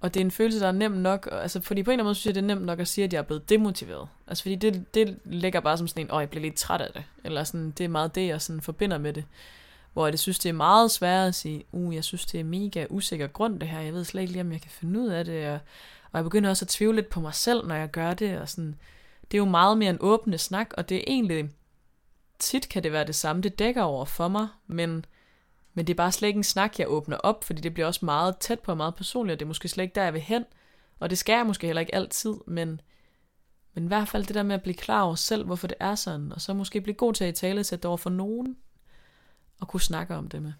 [0.00, 2.08] og det er en følelse, der er nem nok, altså fordi på en eller anden
[2.08, 4.08] måde synes jeg, det er nemt nok at sige, at jeg er blevet demotiveret.
[4.26, 6.90] Altså fordi det, det ligger bare som sådan en, åh, jeg bliver lidt træt af
[6.94, 7.04] det.
[7.24, 9.24] Eller sådan, det er meget det, jeg sådan forbinder med det.
[9.96, 12.86] Hvor jeg synes, det er meget svært at sige, uh, jeg synes, det er mega
[12.90, 13.80] usikker grund det her.
[13.80, 15.48] Jeg ved slet ikke lige, om jeg kan finde ud af det.
[15.48, 15.58] Og,
[16.12, 18.38] og jeg begynder også at tvivle lidt på mig selv, når jeg gør det.
[18.38, 18.74] Og sådan,
[19.22, 21.50] det er jo meget mere en åbne snak, og det er egentlig,
[22.38, 25.04] tit kan det være det samme, det dækker over for mig, men
[25.74, 28.04] men det er bare slet ikke en snak, jeg åbner op, fordi det bliver også
[28.04, 30.22] meget tæt på og meget personligt, og det er måske slet ikke der, jeg vil
[30.22, 30.44] hen.
[31.00, 32.80] Og det skal jeg måske heller ikke altid, men,
[33.74, 35.94] men i hvert fald det der med at blive klar over selv, hvorfor det er
[35.94, 38.56] sådan, og så måske blive god til at i tale sætte det over for nogen,
[39.60, 40.52] og kunne snakke om det med.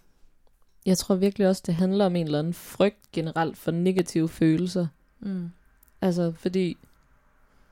[0.87, 4.87] Jeg tror virkelig også, det handler om en eller anden frygt generelt for negative følelser.
[5.21, 5.51] Mm.
[6.01, 6.77] Altså, fordi,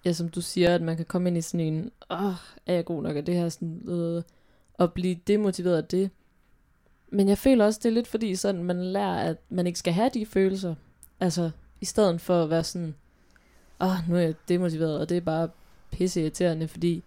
[0.05, 2.35] ja, som du siger, at man kan komme ind i sådan en, åh, oh,
[2.66, 4.22] er jeg god nok af det her, sådan, øh,
[4.75, 6.11] og blive demotiveret af det.
[7.09, 9.93] Men jeg føler også, det er lidt fordi, sådan, man lærer, at man ikke skal
[9.93, 10.75] have de følelser.
[11.20, 11.51] Altså,
[11.81, 12.95] i stedet for at være sådan,
[13.81, 15.49] åh, oh, nu er jeg demotiveret, og det er bare
[15.91, 17.05] pisse irriterende, fordi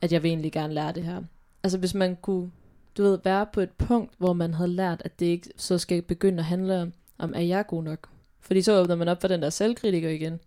[0.00, 1.22] at jeg vil egentlig gerne lære det her.
[1.62, 2.50] Altså hvis man kunne,
[2.96, 6.02] du ved, være på et punkt, hvor man havde lært, at det ikke så skal
[6.02, 8.08] begynde at handle om, om er jeg god nok?
[8.40, 10.40] Fordi så åbner man op for den der selvkritiker igen.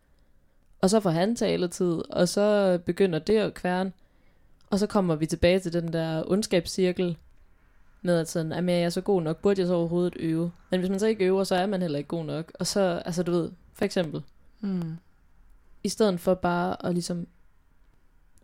[0.81, 3.91] Og så får han taletid, og så begynder det at kværne.
[4.69, 7.17] Og så kommer vi tilbage til den der ondskabscirkel,
[8.01, 10.51] med at sådan, at jeg er så god nok, burde jeg så overhovedet øve?
[10.69, 12.51] Men hvis man så ikke øver, så er man heller ikke god nok.
[12.59, 14.23] Og så, altså du ved, for eksempel,
[14.59, 14.97] Mm.
[15.83, 17.27] i stedet for bare at ligesom,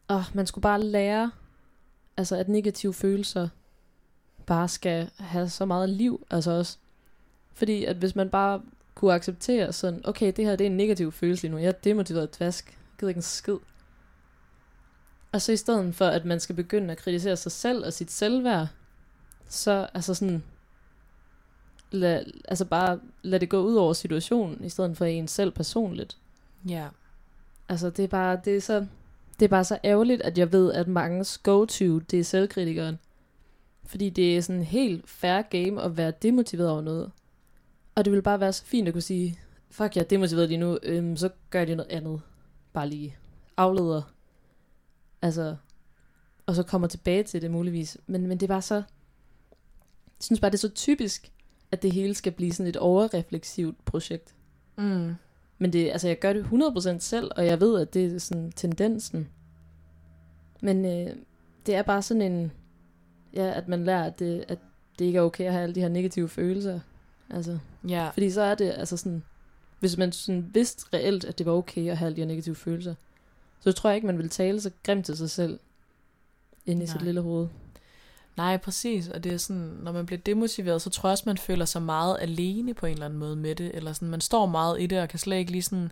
[0.10, 1.32] åh, man skulle bare lære,
[2.18, 3.50] altså at negative følelser
[4.46, 6.78] bare skal have så meget liv, altså også.
[7.54, 8.62] Fordi at hvis man bare
[8.96, 11.72] kunne acceptere sådan, okay, det her det er en negativ følelse lige nu, jeg er
[11.72, 13.58] demotiveret dvask, jeg gider ikke en skid.
[15.32, 18.12] Og så i stedet for, at man skal begynde at kritisere sig selv og sit
[18.12, 18.68] selvværd,
[19.48, 20.44] så altså sådan,
[21.92, 26.18] lad, altså bare lad det gå ud over situationen, i stedet for en selv personligt.
[26.70, 26.88] Ja.
[27.70, 28.86] Altså, det er bare, det er så,
[29.40, 33.00] det er bare så ærgerligt, at jeg ved, at mange go-to, det er selvkritikeren.
[33.86, 37.12] Fordi det er sådan en helt fair game at være demotiveret over noget.
[37.96, 40.60] Og det vil bare være så fint at kunne sige, fuck, jeg er demotiveret lige
[40.60, 42.22] nu, øhm, så gør jeg lige noget andet.
[42.74, 43.18] Bare lige
[43.58, 44.02] afleder.
[45.22, 45.56] Altså,
[46.46, 47.98] og så kommer tilbage til det muligvis.
[48.08, 48.84] Men, men det bare så, jeg
[50.20, 51.32] synes bare, det er så typisk,
[51.72, 54.36] at det hele skal blive sådan et overrefleksivt projekt.
[54.78, 55.16] Mm.
[55.58, 58.52] Men det, altså, jeg gør det 100% selv, og jeg ved, at det er sådan
[58.52, 59.30] tendensen.
[60.62, 61.16] Men øh,
[61.66, 62.52] det er bare sådan en...
[63.34, 64.60] Ja, at man lærer, at det, at
[65.00, 66.80] det ikke er okay at have alle de her negative følelser.
[67.30, 68.10] Altså, Ja.
[68.10, 69.24] fordi så er det altså sådan...
[69.80, 72.56] Hvis man sådan vidste reelt, at det var okay at have alle de her negative
[72.56, 72.96] følelser,
[73.60, 75.60] så tror jeg ikke, man ville tale så grimt til sig selv
[76.66, 77.04] inde i sit Nej.
[77.06, 77.48] lille hoved.
[78.38, 79.08] Nej, præcis.
[79.08, 81.82] Og det er sådan, når man bliver demotiveret, så tror jeg også, man føler sig
[81.82, 83.72] meget alene på en eller anden måde med det.
[83.76, 85.92] Eller sådan, man står meget i det, og kan slet ikke lige sådan...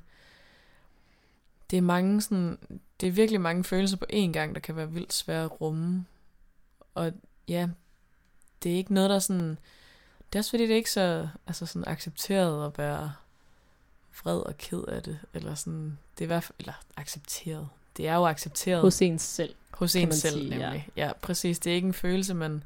[1.72, 2.58] Det er mange sådan...
[3.02, 6.06] Det er virkelig mange følelser på én gang, der kan være vildt svære at rumme.
[6.96, 7.12] Og
[7.52, 7.68] ja,
[8.64, 9.58] det er ikke noget, der er sådan...
[10.34, 13.14] Det er også fordi, det er ikke så altså sådan accepteret at være
[14.24, 15.20] vred og ked af det.
[15.34, 15.98] Eller sådan...
[16.18, 16.56] Det er i hvert fald...
[16.60, 17.70] Eller accepteret.
[17.98, 18.82] Det er jo accepteret.
[18.82, 19.56] Hos ens selv.
[19.72, 20.90] Hos en selv, sige, nemlig.
[20.98, 21.06] Ja.
[21.06, 21.60] ja, præcis.
[21.60, 22.64] Det er ikke en følelse, man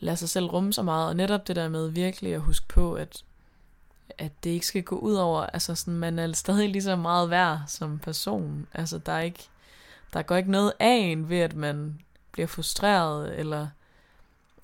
[0.00, 1.08] lader sig selv rumme så meget.
[1.08, 3.24] Og netop det der med virkelig at huske på, at,
[4.18, 7.30] at det ikke skal gå ud over, altså sådan, man er stadig lige så meget
[7.30, 8.66] værd som person.
[8.74, 9.48] Altså, der er ikke,
[10.12, 12.00] der går ikke noget af en ved, at man
[12.32, 13.68] bliver frustreret, eller,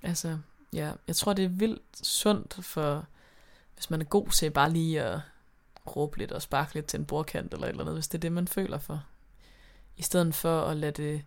[0.03, 0.39] altså,
[0.73, 3.07] ja, jeg tror, det er vildt sundt for,
[3.75, 5.21] hvis man er god til bare lige at
[5.97, 8.21] råbe lidt og sparke lidt til en bordkant, eller et eller andet, hvis det er
[8.21, 9.05] det, man føler for.
[9.97, 11.25] I stedet for at lade det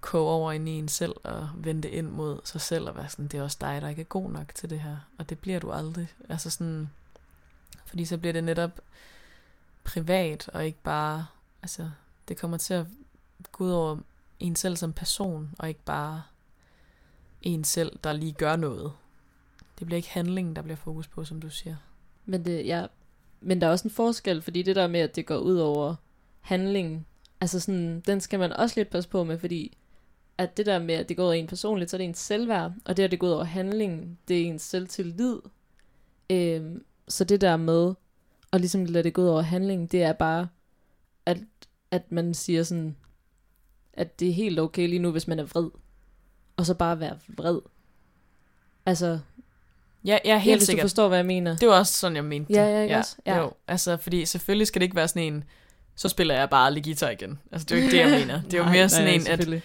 [0.00, 3.28] koge over ind i en selv og vende ind mod sig selv og være sådan,
[3.28, 4.96] det er også dig, der ikke er god nok til det her.
[5.18, 6.08] Og det bliver du aldrig.
[6.28, 6.90] Altså sådan,
[7.86, 8.80] fordi så bliver det netop
[9.84, 11.26] privat og ikke bare,
[11.62, 11.90] altså
[12.28, 12.86] det kommer til at
[13.52, 13.98] gå ud over
[14.40, 16.22] en selv som person og ikke bare
[17.46, 18.92] en selv, der lige gør noget.
[19.78, 21.76] Det bliver ikke handlingen, der bliver fokus på, som du siger.
[22.24, 22.86] Men, det, ja,
[23.40, 25.94] men der er også en forskel, fordi det der med, at det går ud over
[26.40, 27.06] handlingen,
[27.40, 29.76] altså sådan, den skal man også lidt passe på med, fordi
[30.38, 32.18] at det der med, at det går ud over en personligt, så er det ens
[32.18, 35.38] selvværd, og det, at det går ud over handlingen, det er ens selvtillid.
[36.30, 37.94] Øhm, så det der med
[38.52, 40.48] at ligesom lade det gå ud over handlingen, det er bare,
[41.26, 41.38] at,
[41.90, 42.96] at man siger sådan,
[43.92, 45.70] at det er helt okay lige nu, hvis man er vred.
[46.56, 47.58] Og så bare være vred.
[48.86, 49.18] Altså,
[50.04, 50.82] Ja, jeg ja, helt hvis sikkert.
[50.82, 51.56] du forstår, hvad jeg mener.
[51.56, 52.58] Det var også sådan, jeg mente det.
[52.60, 53.16] Ja, ja, ikke også?
[53.26, 53.36] Ja.
[53.38, 55.44] Jo, altså, fordi selvfølgelig skal det ikke være sådan en,
[55.96, 57.38] så spiller jeg bare aldrig guitar igen.
[57.52, 58.42] Altså, det er jo ikke det, jeg mener.
[58.42, 59.62] Det er jo Nej, mere sådan nej, en, at,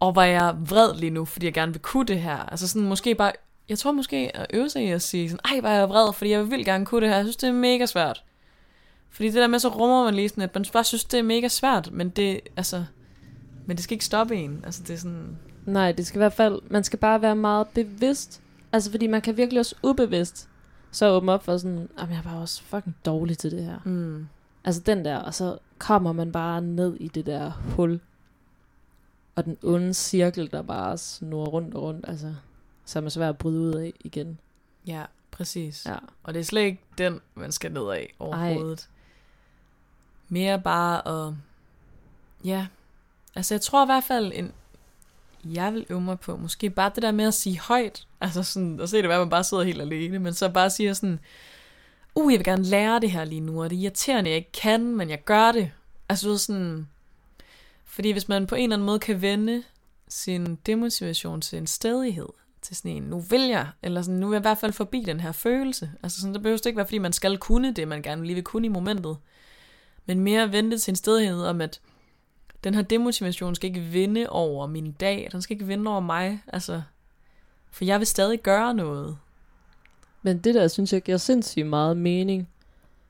[0.00, 2.36] og var jeg vred lige nu, fordi jeg gerne vil kunne det her.
[2.36, 3.32] Altså sådan måske bare,
[3.68, 6.30] jeg tror måske at øve sig i at sige sådan, ej, var jeg vred, fordi
[6.30, 7.16] jeg vil gerne kunne det her.
[7.16, 8.24] Jeg synes, det er mega svært.
[9.10, 11.22] Fordi det der med, så rummer man lige sådan, at man bare synes, det er
[11.22, 12.84] mega svært, men det, altså,
[13.66, 14.62] men det skal ikke stoppe en.
[14.64, 17.66] Altså, det er sådan, Nej, det skal i hvert fald, man skal bare være meget
[17.68, 18.42] bevidst.
[18.72, 20.48] Altså, fordi man kan virkelig også ubevidst
[20.92, 23.78] så åbne op for sådan, jamen jeg bare også fucking dårlig til det her.
[23.84, 24.28] mm,
[24.64, 28.00] Altså den der, og så kommer man bare ned i det der hul.
[29.34, 32.34] Og den onde cirkel, der bare snurrer rundt og rundt, altså,
[32.84, 34.38] så er man svær at bryde ud af igen.
[34.86, 35.86] ja, præcis.
[35.86, 35.96] Ja.
[36.22, 38.88] Og det er slet ikke den, man skal ned af overhovedet.
[40.28, 41.34] Mere bare at...
[42.44, 42.66] Ja,
[43.34, 44.52] altså jeg tror i hvert fald, en,
[45.44, 48.80] jeg vil øve mig på, måske bare det der med at sige højt, altså sådan,
[48.80, 51.20] og se det være, at man bare sidder helt alene, men så bare siger sådan,
[52.14, 54.52] uh, jeg vil gerne lære det her lige nu, og det er irriterende, jeg ikke
[54.52, 55.70] kan, men jeg gør det.
[56.08, 56.88] Altså du ved sådan,
[57.84, 59.62] fordi hvis man på en eller anden måde kan vende
[60.08, 62.28] sin demotivation til en stedighed,
[62.62, 65.02] til sådan en, nu vil jeg, eller sådan, nu vil jeg i hvert fald forbi
[65.06, 65.90] den her følelse.
[66.02, 68.34] Altså sådan, det behøver det ikke være, fordi man skal kunne det, man gerne lige
[68.34, 69.16] vil kunne i momentet.
[70.06, 71.80] Men mere vente til en stedighed om, at
[72.64, 75.28] den her demotivation skal ikke vinde over min dag.
[75.32, 76.42] Den skal ikke vinde over mig.
[76.46, 76.82] Altså,
[77.70, 79.18] for jeg vil stadig gøre noget.
[80.22, 82.48] Men det der, synes jeg, giver sindssygt meget mening.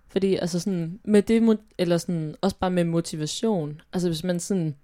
[0.09, 3.80] Fordi altså sådan, med det, eller sådan, også bare med motivation.
[3.92, 4.76] Altså hvis man sådan,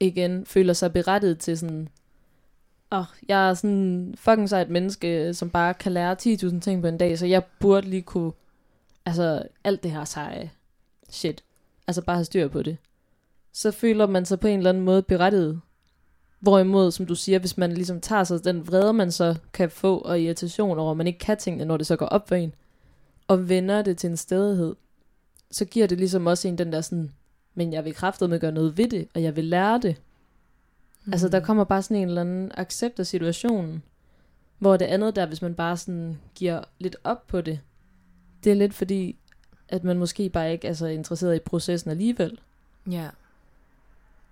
[0.00, 1.88] igen, føler sig berettiget til sådan,
[2.92, 6.88] åh, oh, jeg er sådan fucking sejt menneske, som bare kan lære 10.000 ting på
[6.88, 8.32] en dag, så jeg burde lige kunne,
[9.06, 10.50] altså alt det her seje
[11.10, 11.44] shit,
[11.86, 12.76] altså bare have styr på det.
[13.58, 15.60] Så føler man sig på en eller anden måde berettiget.
[16.40, 19.98] Hvorimod, som du siger, hvis man ligesom tager sig den vrede, man så kan få,
[19.98, 22.54] og irritation over, at man ikke kan tingene, når det så går op for en,
[23.28, 24.76] og vender det til en stedighed,
[25.50, 27.12] så giver det ligesom også en den der sådan,
[27.54, 29.96] men jeg vil med gøre noget ved det, og jeg vil lære det.
[31.04, 31.12] Mm.
[31.12, 33.82] Altså der kommer bare sådan en eller anden accept af situationen,
[34.58, 37.60] hvor det andet der, hvis man bare sådan giver lidt op på det,
[38.44, 39.16] det er lidt fordi,
[39.68, 42.38] at man måske bare ikke er så interesseret i processen alligevel.
[42.90, 43.08] Ja,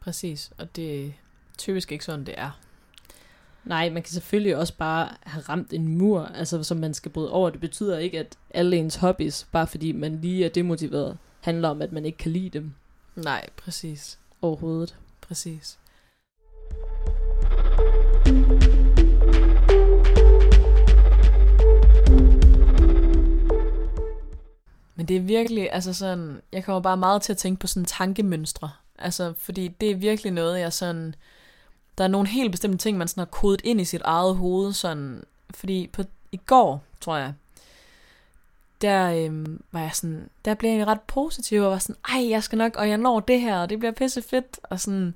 [0.07, 0.50] præcis.
[0.59, 1.11] Og det er
[1.59, 2.61] typisk ikke sådan, det er.
[3.64, 7.32] Nej, man kan selvfølgelig også bare have ramt en mur, altså som man skal bryde
[7.32, 7.50] over.
[7.50, 11.82] Det betyder ikke, at alle ens hobbies, bare fordi man lige er demotiveret, handler om,
[11.82, 12.74] at man ikke kan lide dem.
[13.16, 14.18] Nej, præcis.
[14.42, 14.96] Overhovedet.
[15.20, 15.78] Præcis.
[24.94, 27.84] Men det er virkelig, altså sådan, jeg kommer bare meget til at tænke på sådan
[27.84, 28.70] tankemønstre.
[28.99, 31.14] Altså, fordi det er virkelig noget, jeg sådan,
[31.99, 34.72] der er nogle helt bestemte ting, man sådan har kodet ind i sit eget hoved,
[34.72, 37.32] sådan, fordi på, i går, tror jeg,
[38.80, 42.42] der øhm, var jeg sådan, der blev jeg ret positiv, og var sådan, ej, jeg
[42.42, 45.14] skal nok, og jeg når det her, og det bliver pisse fedt, og sådan,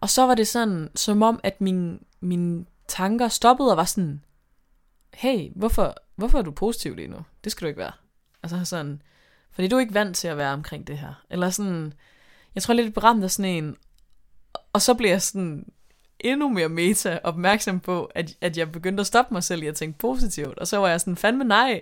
[0.00, 4.22] og så var det sådan, som om, at min, mine tanker stoppede, og var sådan,
[5.14, 7.18] hey, hvorfor, hvorfor er du positiv lige nu?
[7.44, 7.92] Det skal du ikke være.
[8.42, 9.02] Altså sådan,
[9.50, 11.24] fordi du er ikke vant til at være omkring det her.
[11.30, 11.92] Eller sådan,
[12.58, 13.76] jeg tror lidt beramt af sådan en,
[14.72, 15.66] og så bliver jeg sådan
[16.20, 19.74] endnu mere meta opmærksom på, at, at jeg begyndte at stoppe mig selv i at
[19.74, 20.58] tænke positivt.
[20.58, 21.80] Og så var jeg sådan, fandme nej,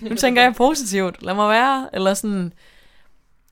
[0.00, 1.88] nu tænker jeg positivt, lad mig være.
[1.92, 2.52] Eller sådan,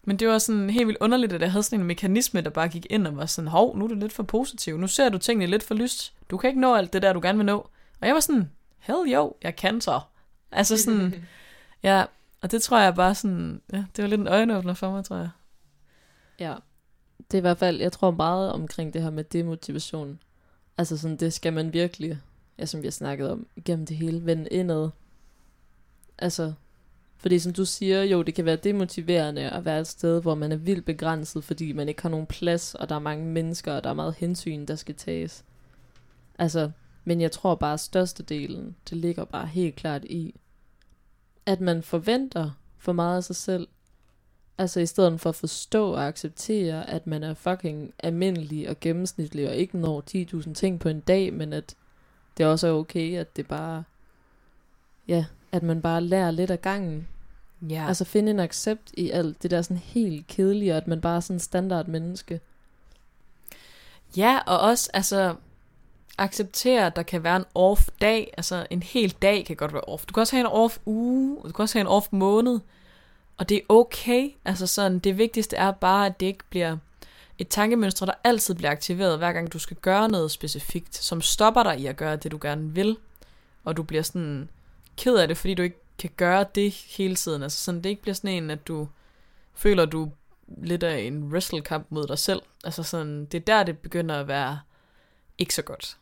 [0.04, 2.68] men det var sådan helt vildt underligt, at jeg havde sådan en mekanisme, der bare
[2.68, 4.78] gik ind og var sådan, hov, nu er du lidt for positiv.
[4.78, 6.12] Nu ser du tingene lidt for lyst.
[6.30, 7.68] Du kan ikke nå alt det der, du gerne vil nå.
[8.00, 10.00] Og jeg var sådan, hell jo, jeg kan så.
[10.52, 11.14] Altså sådan,
[11.82, 12.04] ja,
[12.42, 15.16] og det tror jeg bare sådan, ja, det var lidt en øjenåbner for mig, tror
[15.16, 15.28] jeg.
[16.40, 16.54] Ja,
[17.18, 20.18] det er i hvert fald, jeg tror meget omkring det her med demotivation.
[20.78, 22.18] Altså sådan, det skal man virkelig,
[22.58, 24.90] ja, som vi har snakket om, gennem det hele, vende indad.
[26.18, 26.52] Altså,
[27.16, 30.52] fordi som du siger, jo, det kan være demotiverende at være et sted, hvor man
[30.52, 33.84] er vildt begrænset, fordi man ikke har nogen plads, og der er mange mennesker, og
[33.84, 35.44] der er meget hensyn, der skal tages.
[36.38, 36.70] Altså,
[37.04, 40.34] men jeg tror bare, at størstedelen, det ligger bare helt klart i,
[41.46, 43.68] at man forventer for meget af sig selv.
[44.58, 49.48] Altså i stedet for at forstå og acceptere, at man er fucking almindelig og gennemsnitlig,
[49.48, 51.74] og ikke når 10.000 ting på en dag, men at
[52.38, 53.84] det også er okay, at det bare,
[55.08, 57.08] ja, at man bare lærer lidt af gangen.
[57.70, 57.86] Ja.
[57.88, 61.16] Altså finde en accept i alt det der sådan helt kedelige, og at man bare
[61.16, 62.40] er sådan standard menneske.
[64.16, 65.34] Ja, og også, altså,
[66.18, 69.82] acceptere, at der kan være en off dag, altså en hel dag kan godt være
[69.82, 70.06] off.
[70.06, 72.60] Du kan også have en off uge, du kan også have en off måned,
[73.36, 74.30] og det er okay.
[74.44, 76.76] Altså sådan, det vigtigste er bare, at det ikke bliver
[77.38, 81.62] et tankemønster, der altid bliver aktiveret, hver gang du skal gøre noget specifikt, som stopper
[81.62, 82.96] dig i at gøre det, du gerne vil,
[83.64, 84.48] og du bliver sådan
[84.96, 87.42] ked af det, fordi du ikke kan gøre det hele tiden.
[87.42, 88.88] Altså sådan, det ikke bliver sådan en, at du
[89.54, 90.10] føler, du
[90.48, 92.42] lidt af en wrestlekamp mod dig selv.
[92.64, 94.60] Altså sådan, det er der, det begynder at være
[95.38, 95.96] ikke så godt.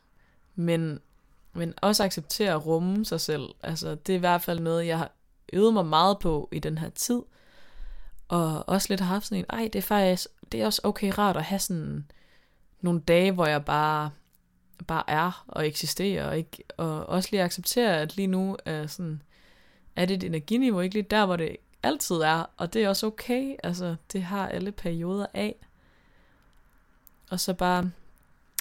[0.55, 0.99] Men,
[1.53, 3.43] men også acceptere at rumme sig selv.
[3.63, 5.11] Altså, det er i hvert fald noget, jeg har
[5.53, 7.21] øvet mig meget på i den her tid.
[8.27, 11.11] Og også lidt har haft sådan en, ej, det er faktisk, det er også okay
[11.17, 12.05] rart at have sådan
[12.81, 14.11] nogle dage, hvor jeg bare,
[14.87, 19.21] bare er og eksisterer, og, ikke, og også lige acceptere, at lige nu er sådan,
[19.95, 23.07] er det et energiniveau ikke lige der, hvor det altid er, og det er også
[23.07, 25.55] okay, altså det har alle perioder af.
[27.29, 27.91] Og så bare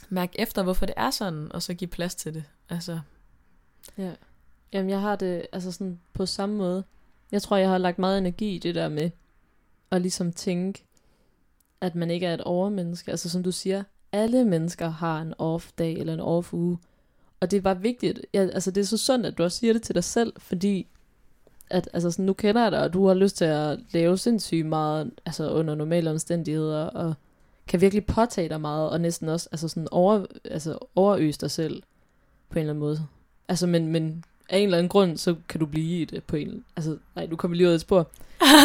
[0.08, 2.44] mærke efter, hvorfor det er sådan, og så give plads til det.
[2.68, 3.00] Altså.
[3.98, 4.12] Ja.
[4.72, 6.84] Jamen, jeg har det altså sådan på samme måde.
[7.32, 9.10] Jeg tror, jeg har lagt meget energi i det der med
[9.90, 10.84] at ligesom tænke,
[11.80, 13.10] at man ikke er et overmenneske.
[13.10, 16.78] Altså som du siger, alle mennesker har en off-dag eller en off-uge.
[17.40, 18.20] Og det er bare vigtigt.
[18.34, 20.86] Ja, altså det er så sundt, at du også siger det til dig selv, fordi
[21.70, 24.66] at altså sådan, nu kender jeg dig, og du har lyst til at lave sindssygt
[24.66, 27.14] meget altså under normale omstændigheder, og
[27.66, 31.82] kan virkelig påtage dig meget, og næsten også altså sådan over, altså overøse dig selv
[32.48, 33.06] på en eller anden måde.
[33.48, 36.36] Altså, men, men af en eller anden grund, så kan du blive i det på
[36.36, 36.64] en...
[36.76, 38.10] Altså, nej, du kommer lige ud af et spor.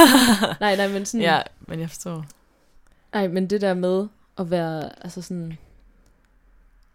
[0.61, 1.21] nej, nej, men sådan...
[1.21, 2.25] Ja, men jeg forstår.
[3.13, 4.07] Ej, men det der med
[4.37, 5.57] at være, altså sådan,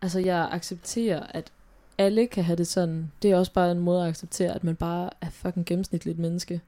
[0.03, 1.53] altså jeg accepterer, at
[1.99, 3.13] alle kan have det sådan.
[3.23, 6.61] Det er også bare en måde at acceptere, at man bare er fucking gennemsnitligt menneske.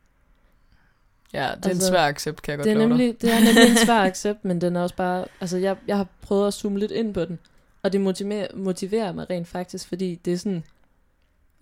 [1.32, 3.40] Ja, det er Altså, en svær accept, kan jeg godt Det er, nemlig, det er
[3.44, 6.54] nemlig en svær accept, men den er også bare, altså jeg, jeg har prøvet at
[6.54, 7.38] zoome lidt ind på den,
[7.82, 10.64] og det motiverer, motiverer mig rent faktisk, fordi det er sådan,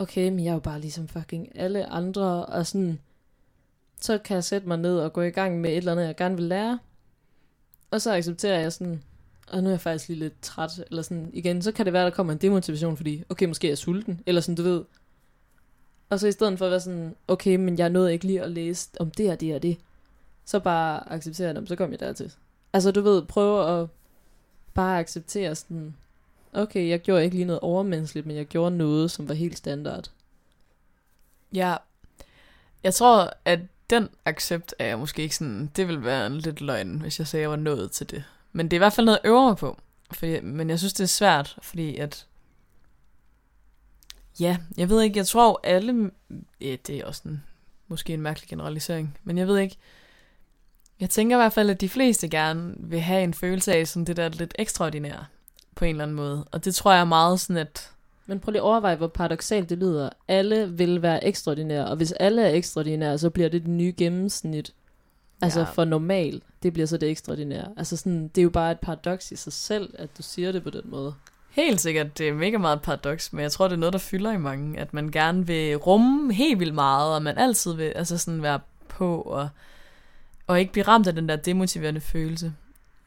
[0.03, 3.00] okay, men jeg er jo bare ligesom fucking alle andre, og sådan,
[4.00, 6.16] så kan jeg sætte mig ned og gå i gang med et eller andet, jeg
[6.16, 6.78] gerne vil lære,
[7.90, 9.03] og så accepterer jeg sådan,
[9.48, 12.05] og nu er jeg faktisk lige lidt træt, eller sådan igen, så kan det være,
[12.05, 14.84] der kommer en demotivation, fordi, okay, måske er jeg sulten, eller sådan, du ved.
[16.11, 18.50] Og så i stedet for at være sådan, okay, men jeg nåede ikke lige at
[18.50, 19.78] læse om det og det og det,
[20.44, 22.32] så bare acceptere dem, så kom jeg dertil.
[22.72, 23.88] Altså, du ved, prøve at
[24.74, 25.96] bare acceptere sådan,
[26.53, 30.11] okay, jeg gjorde ikke lige noget overmenneskeligt, men jeg gjorde noget, som var helt standard.
[31.53, 31.76] Ja,
[32.82, 36.61] jeg tror, at den accept er jeg måske ikke sådan, det vil være en lidt
[36.61, 38.24] løgn, hvis jeg sagde, at jeg var nået til det.
[38.53, 39.78] Men det er i hvert fald noget, jeg øver mig på.
[40.12, 42.26] Fordi, men jeg synes, det er svært, fordi at...
[44.40, 46.11] Ja, jeg ved ikke, jeg tror alle...
[46.61, 47.44] Ja, det er også en,
[47.88, 49.76] måske en mærkelig generalisering, men jeg ved ikke...
[51.00, 54.05] Jeg tænker i hvert fald, at de fleste gerne vil have en følelse af sådan
[54.05, 55.24] det der lidt ekstraordinære
[55.74, 56.44] på en eller anden måde.
[56.52, 57.90] Og det tror jeg er meget sådan, at
[58.26, 60.10] Men prøv lige at overveje, hvor paradoxalt det lyder.
[60.28, 64.72] Alle vil være ekstraordinære, og hvis alle er ekstraordinære, så bliver det det nye gennemsnit.
[65.42, 65.66] Altså Ja.
[65.66, 67.68] for normal, det bliver så det ekstraordinære.
[67.76, 70.62] Altså sådan, det er jo bare et paradoks i sig selv, at du siger det
[70.62, 71.14] på den måde.
[71.50, 73.98] Helt sikkert, det er mega meget et paradoks, men jeg tror, det er noget, der
[73.98, 77.84] fylder i mange, at man gerne vil rumme helt vildt meget, og man altid vil
[77.84, 79.48] altså sådan være på, og,
[80.46, 82.52] og ikke blive ramt af den der demotiverende følelse.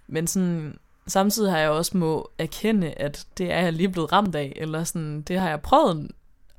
[0.08, 0.78] Men sådan,
[1.08, 4.84] samtidig har jeg også må erkende, at det er jeg lige blevet ramt af, eller
[4.84, 6.12] sådan, det har jeg prøvet,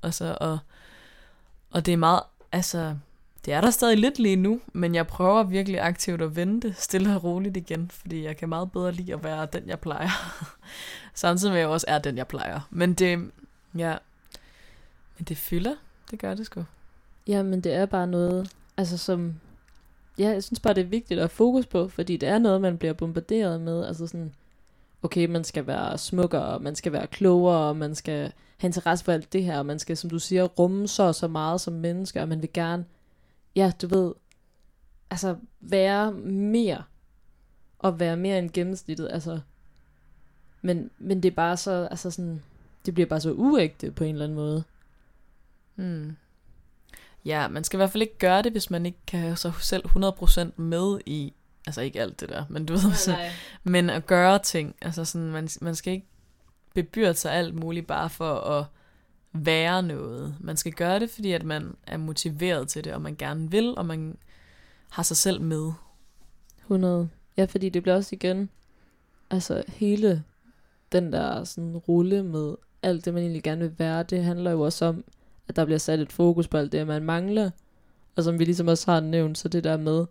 [0.03, 0.59] altså, og,
[1.71, 2.21] og det er meget,
[2.53, 2.97] altså,
[3.45, 7.17] det er der stadig lidt lige nu, men jeg prøver virkelig aktivt at vente stille
[7.17, 10.09] og roligt igen, fordi jeg kan meget bedre lide at være den, jeg plejer.
[11.15, 12.61] Samtidig med, at jeg også er den, jeg plejer.
[12.71, 13.31] Men det,
[13.77, 13.97] ja,
[15.19, 15.75] men det fylder.
[16.11, 16.65] Det gør det sgu.
[17.27, 19.35] Ja, men det er bare noget, altså som,
[20.19, 22.61] ja, jeg synes bare, det er vigtigt at have fokus på, fordi det er noget,
[22.61, 24.35] man bliver bombarderet med, altså sådan,
[25.03, 29.33] okay, man skal være smukkere, man skal være klogere, man skal have interesse for alt
[29.33, 32.21] det her, og man skal, som du siger, rumme så og så meget som menneske,
[32.21, 32.85] og man vil gerne,
[33.57, 34.13] ja, du ved,
[35.11, 36.83] altså være mere,
[37.79, 39.41] og være mere end gennemsnittet, altså,
[40.63, 42.43] men, men det er bare så, altså sådan,
[42.87, 44.65] det bliver bare så uægte på en eller anden måde.
[45.77, 46.17] Mm.
[47.27, 49.53] Ja, man skal i hvert fald ikke gøre det, hvis man ikke kan have sig
[49.61, 51.33] selv 100% med i,
[51.67, 53.17] altså ikke alt det der, men du ved, så,
[53.65, 56.07] men at gøre ting, altså sådan, man, man skal ikke
[56.75, 58.65] bebyrde sig alt muligt bare for at
[59.33, 60.37] være noget.
[60.41, 63.75] Man skal gøre det, fordi at man er motiveret til det, og man gerne vil,
[63.79, 64.17] og man
[64.91, 65.73] har sig selv med.
[66.61, 67.09] 100.
[67.37, 68.51] Ja, fordi det bliver også igen,
[69.31, 70.23] altså hele
[70.93, 74.61] den der sådan rulle med alt det, man egentlig gerne vil være, det handler jo
[74.61, 75.05] også om,
[75.49, 77.51] at der bliver sat et fokus på alt det, man mangler.
[78.17, 80.07] Og som vi ligesom også har nævnt, så det der med,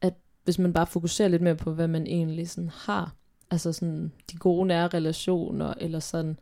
[0.00, 3.14] at hvis man bare fokuserer lidt mere på, hvad man egentlig sådan har,
[3.50, 6.38] altså sådan de gode nære relationer, eller sådan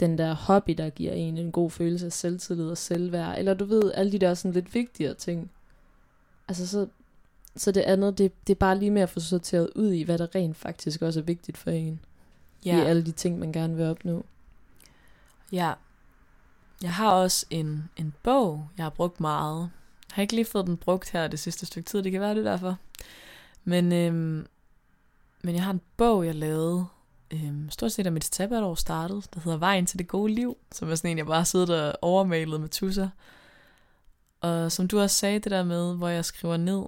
[0.00, 3.64] den der hobby, der giver en en god følelse af selvtillid og selvværd, eller du
[3.64, 5.50] ved, alle de der sådan lidt vigtigere ting.
[6.48, 6.86] Altså så,
[7.56, 10.18] så det andet, det, det er bare lige med at få sorteret ud i, hvad
[10.18, 12.00] der rent faktisk også er vigtigt for en.
[12.64, 12.76] Ja.
[12.76, 14.24] I alle de ting, man gerne vil opnå.
[15.52, 15.72] Ja.
[16.82, 19.60] Jeg har også en, en bog, jeg har brugt meget.
[20.08, 22.34] Jeg har ikke lige fået den brugt her det sidste stykke tid, det kan være
[22.34, 22.76] det derfor.
[23.64, 24.46] Men, øhm,
[25.42, 26.86] men jeg har en bog, jeg lavede,
[27.30, 30.90] øhm, stort set da mit sabbatår startede, der hedder Vejen til det gode liv, som
[30.90, 33.08] er sådan en, jeg bare sidder og overmalet med tusser.
[34.40, 36.82] Og som du også sagde, det der med, hvor jeg skriver ned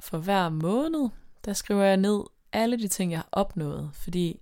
[0.00, 1.08] for hver måned,
[1.44, 2.20] der skriver jeg ned
[2.52, 3.90] alle de ting, jeg har opnået.
[3.92, 4.40] Fordi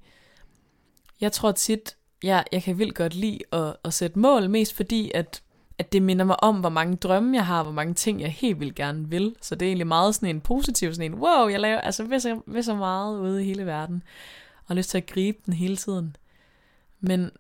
[1.21, 5.11] jeg tror tit, jeg, jeg kan vildt godt lide at, at sætte mål, mest fordi,
[5.15, 5.43] at,
[5.79, 8.61] at det minder mig om, hvor mange drømme jeg har, hvor mange ting, jeg helt
[8.61, 9.37] vildt gerne vil.
[9.41, 12.21] Så det er egentlig meget sådan en positiv, sådan en, wow, jeg laver, altså ved
[12.21, 14.03] så, ved så meget ude i hele verden,
[14.57, 16.17] og har lyst til at gribe den hele tiden.
[17.01, 17.31] Men,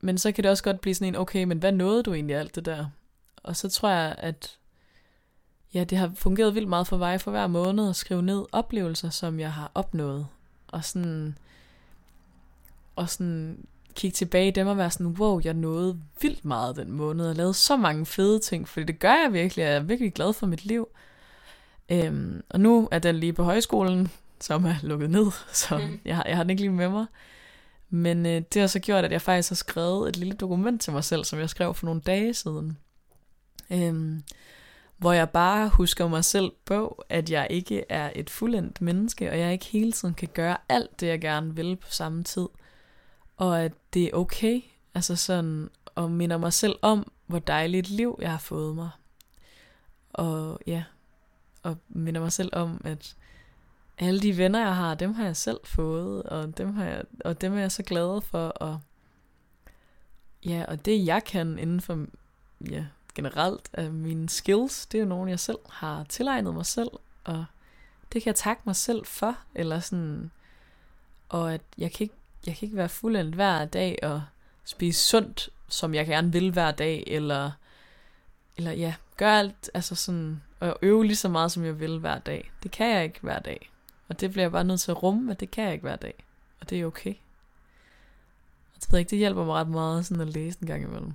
[0.00, 2.36] men så kan det også godt blive sådan en, okay, men hvad nåede du egentlig
[2.36, 2.86] alt det der?
[3.42, 4.58] Og så tror jeg, at
[5.74, 9.10] ja, det har fungeret vildt meget for mig for hver måned at skrive ned oplevelser,
[9.10, 10.26] som jeg har opnået.
[10.68, 11.38] Og sådan,
[12.96, 16.92] og sådan kigge tilbage i dem og være sådan, wow, jeg nåede vildt meget den
[16.92, 20.14] måned, og lavede så mange fede ting, fordi det gør jeg virkelig, jeg er virkelig
[20.14, 20.88] glad for mit liv.
[21.88, 26.00] Øhm, og nu er den lige på højskolen, som er lukket ned, så Mm.
[26.04, 27.06] jeg, har, jeg har den ikke lige med mig.
[27.90, 30.92] Men øh, det har så gjort, at jeg faktisk har skrevet et lille dokument til
[30.92, 32.78] mig selv, som jeg skrev for nogle dage siden.
[33.70, 34.22] Øhm,
[34.96, 39.38] hvor jeg bare husker mig selv på, at jeg ikke er et fuldendt menneske, og
[39.38, 42.48] jeg ikke hele tiden kan gøre alt det, jeg gerne vil på samme tid.
[43.42, 44.62] Og at det er okay,
[44.94, 48.90] altså sådan, og minder mig selv om, hvor dejligt liv jeg har fået mig.
[50.12, 50.84] Og ja,
[51.62, 53.16] og minder mig selv om, at
[53.98, 57.40] alle de venner, jeg har, dem har jeg selv fået, og dem, har jeg, og
[57.40, 58.80] dem er jeg så glad for, og
[60.44, 62.06] ja, og det jeg kan inden for,
[62.70, 62.84] ja,
[63.14, 66.90] generelt af mine skills, det er jo nogen, jeg selv har tilegnet mig selv,
[67.24, 67.44] og
[68.12, 70.30] det kan jeg takke mig selv for, eller sådan,
[71.28, 72.14] og at jeg kan ikke,
[72.46, 74.22] jeg kan ikke være fuldendt hver dag og
[74.64, 77.50] spise sundt, som jeg gerne vil hver dag, eller,
[78.56, 82.18] eller ja, gøre alt, altså sådan, og øve lige så meget, som jeg vil hver
[82.18, 82.50] dag.
[82.62, 83.70] Det kan jeg ikke hver dag.
[84.08, 85.96] Og det bliver jeg bare nødt til at rumme, at det kan jeg ikke hver
[85.96, 86.24] dag.
[86.60, 87.14] Og det er okay.
[88.74, 90.82] Og det ved jeg ikke, det hjælper mig ret meget sådan at læse en gang
[90.82, 91.12] imellem.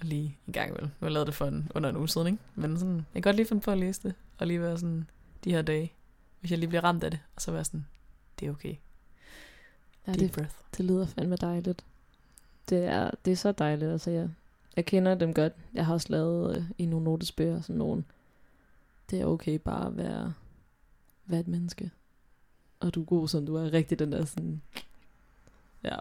[0.00, 0.88] Og lige en gang imellem.
[0.88, 2.38] Nu har jeg lavet det for en, under en uge siden, ikke?
[2.54, 4.14] Men sådan, jeg kan godt lige finde på at læse det.
[4.38, 5.10] Og lige være sådan,
[5.44, 5.92] de her dage.
[6.40, 7.20] Hvis jeg lige bliver ramt af det.
[7.36, 7.86] Og så være sådan,
[8.40, 8.74] det er okay.
[10.08, 10.54] Ja, Deep det, breath.
[10.76, 11.84] det lyder fandme dejligt.
[12.68, 13.90] Det er, det er så dejligt.
[13.90, 14.30] Altså, jeg,
[14.76, 15.52] jeg kender dem godt.
[15.74, 18.04] Jeg har også lavet øh, i nogle notesbøger sådan nogle.
[19.10, 20.34] Det er okay bare at være,
[21.26, 21.90] være et menneske.
[22.80, 24.62] Og du er god, som du er rigtig den der sådan...
[25.84, 25.96] Ja,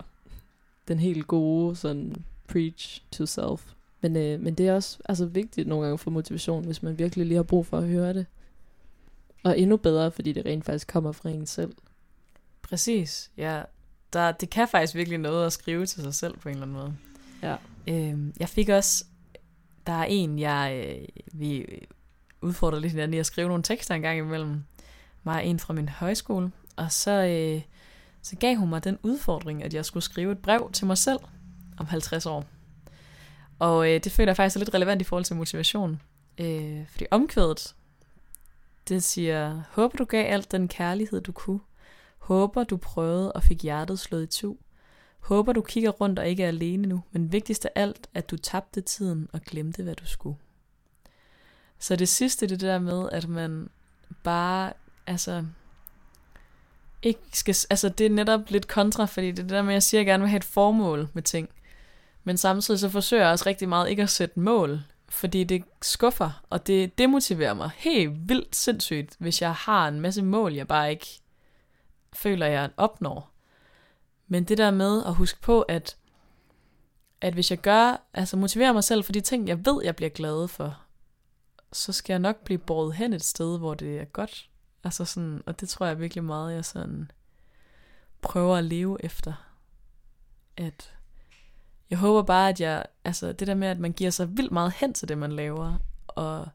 [0.87, 2.15] den helt gode sådan
[2.47, 3.73] preach to self.
[4.01, 7.25] Men, øh, men det er også altså, vigtigt nogle gange for motivation, hvis man virkelig
[7.25, 8.25] lige har brug for at høre det.
[9.43, 11.73] Og endnu bedre, fordi det rent faktisk kommer fra en selv.
[12.61, 13.63] Præcis, ja.
[14.13, 16.77] Der, det kan faktisk virkelig noget at skrive til sig selv på en eller anden
[16.77, 16.97] måde.
[17.43, 17.55] Ja.
[17.87, 19.05] Øhm, jeg fik også,
[19.87, 21.65] der er en, jeg, øh, vi
[22.41, 24.63] udfordrede lidt hinanden i at skrive nogle tekster en gang imellem.
[25.23, 26.51] Mig og en fra min højskole.
[26.75, 27.61] Og så, øh,
[28.21, 31.19] så gav hun mig den udfordring, at jeg skulle skrive et brev til mig selv
[31.77, 32.45] om 50 år.
[33.59, 36.01] Og øh, det føler jeg faktisk er lidt relevant i forhold til motivation.
[36.37, 37.75] Øh, fordi omkvædet,
[38.89, 41.59] det siger, håber du gav alt den kærlighed, du kunne.
[42.27, 44.55] Håber du prøvede og fik hjertet slået i tu.
[45.19, 48.37] Håber du kigger rundt og ikke er alene nu, men vigtigst af alt, at du
[48.37, 50.37] tabte tiden og glemte, hvad du skulle.
[51.79, 53.69] Så det sidste, det er det der med, at man
[54.23, 54.73] bare,
[55.07, 55.45] altså,
[57.01, 59.73] ikke skal, altså det er netop lidt kontra, fordi det er det der med, at
[59.73, 61.49] jeg siger, at jeg gerne vil have et formål med ting.
[62.23, 66.43] Men samtidig så forsøger jeg også rigtig meget ikke at sætte mål, fordi det skuffer,
[66.49, 70.91] og det demotiverer mig helt vildt sindssygt, hvis jeg har en masse mål, jeg bare
[70.91, 71.21] ikke
[72.13, 73.31] føler, jeg opnår.
[74.27, 75.97] Men det der med at huske på, at,
[77.21, 80.09] at hvis jeg gør, altså motiverer mig selv for de ting, jeg ved, jeg bliver
[80.09, 80.81] glad for,
[81.73, 84.49] så skal jeg nok blive båret hen et sted, hvor det er godt.
[84.83, 87.11] Altså sådan, og det tror jeg virkelig meget, jeg sådan
[88.21, 89.33] prøver at leve efter.
[90.57, 90.93] At
[91.89, 94.71] jeg håber bare, at jeg, altså det der med, at man giver sig vildt meget
[94.71, 95.77] hen til det, man laver,
[96.07, 96.47] og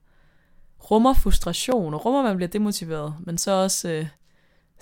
[0.91, 4.09] rummer frustration, og rummer, at man bliver demotiveret, men så også øh,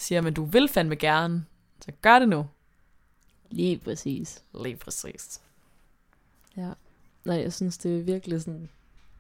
[0.01, 1.45] siger, men du vil fandme gerne,
[1.81, 2.47] så gør det nu.
[3.51, 4.45] Lige præcis.
[4.63, 5.41] Lige præcis.
[6.57, 6.73] Ja.
[7.25, 8.69] Nej, jeg synes, det er virkelig sådan,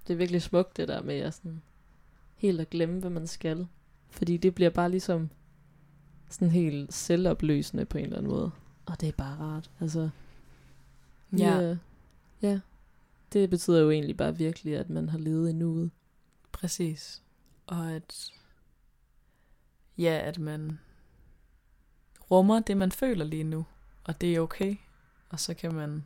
[0.06, 1.62] det er virkelig smukt det der med at sådan,
[2.36, 3.66] helt at glemme, hvad man skal.
[4.10, 5.30] Fordi det bliver bare ligesom
[6.28, 8.50] sådan helt selvopløsende på en eller anden måde.
[8.86, 9.70] Og det er bare rart.
[9.80, 10.10] Altså,
[11.38, 11.58] Ja.
[11.60, 11.76] ja.
[12.42, 12.60] ja.
[13.32, 15.90] Det betyder jo egentlig bare virkelig, at man har levet i nuet.
[16.52, 17.22] Præcis.
[17.66, 18.30] Og at,
[19.98, 20.78] ja, at man
[22.30, 23.66] rummer det, man føler lige nu.
[24.04, 24.76] Og det er okay.
[25.28, 26.04] Og så kan man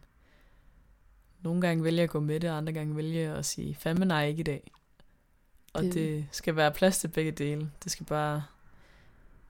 [1.42, 4.26] nogle gange vælge at gå med det, og andre gange vælge at sige, fandme nej,
[4.26, 4.70] ikke i dag.
[5.72, 7.70] Og det, Det- skal være plads til begge dele.
[7.84, 8.44] Det skal bare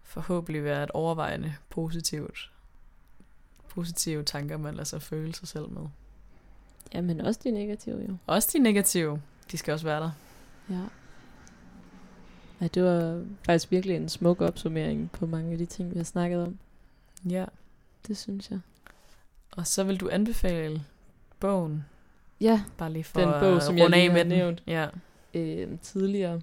[0.03, 2.51] forhåbentlig være et overvejende positivt
[3.69, 5.83] positive tanker, man lader sig føle sig selv med.
[6.95, 8.17] Ja, men også de negative jo.
[8.27, 10.11] Også de negative, de skal også være der.
[10.71, 10.81] Ja.
[12.61, 16.05] Ja, det var faktisk virkelig en smuk opsummering på mange af de ting, vi har
[16.05, 16.59] snakket om.
[17.31, 17.45] Ja.
[18.07, 18.61] Det synes jeg.
[19.51, 20.83] Og så vil du anbefale
[21.41, 21.85] bogen,
[22.41, 24.63] Ja, bare lige for Den bog, som jeg lige har nævnt.
[24.67, 24.89] Ja.
[25.35, 26.41] øh, tidligere.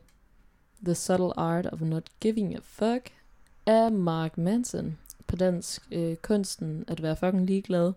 [0.85, 3.11] The Subtle Art of Not Giving a Fuck
[3.65, 4.97] af Mark Manson.
[5.27, 7.93] På dansk øh, kunsten at være fucking ligeglad.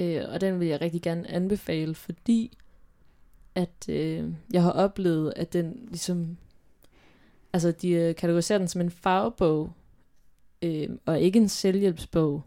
[0.00, 2.58] Øh, og den vil jeg rigtig gerne anbefale, fordi
[3.54, 6.38] at øh, jeg har oplevet, at den ligesom...
[7.52, 9.72] Altså, de øh, kategoriserer den som en fagbog,
[10.62, 12.42] øh, og ikke en selvhjælpsbog.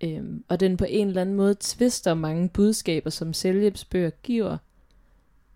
[0.00, 4.58] Øh, og den på en eller anden måde tvister mange budskaber, som selvhjælpsbøger giver,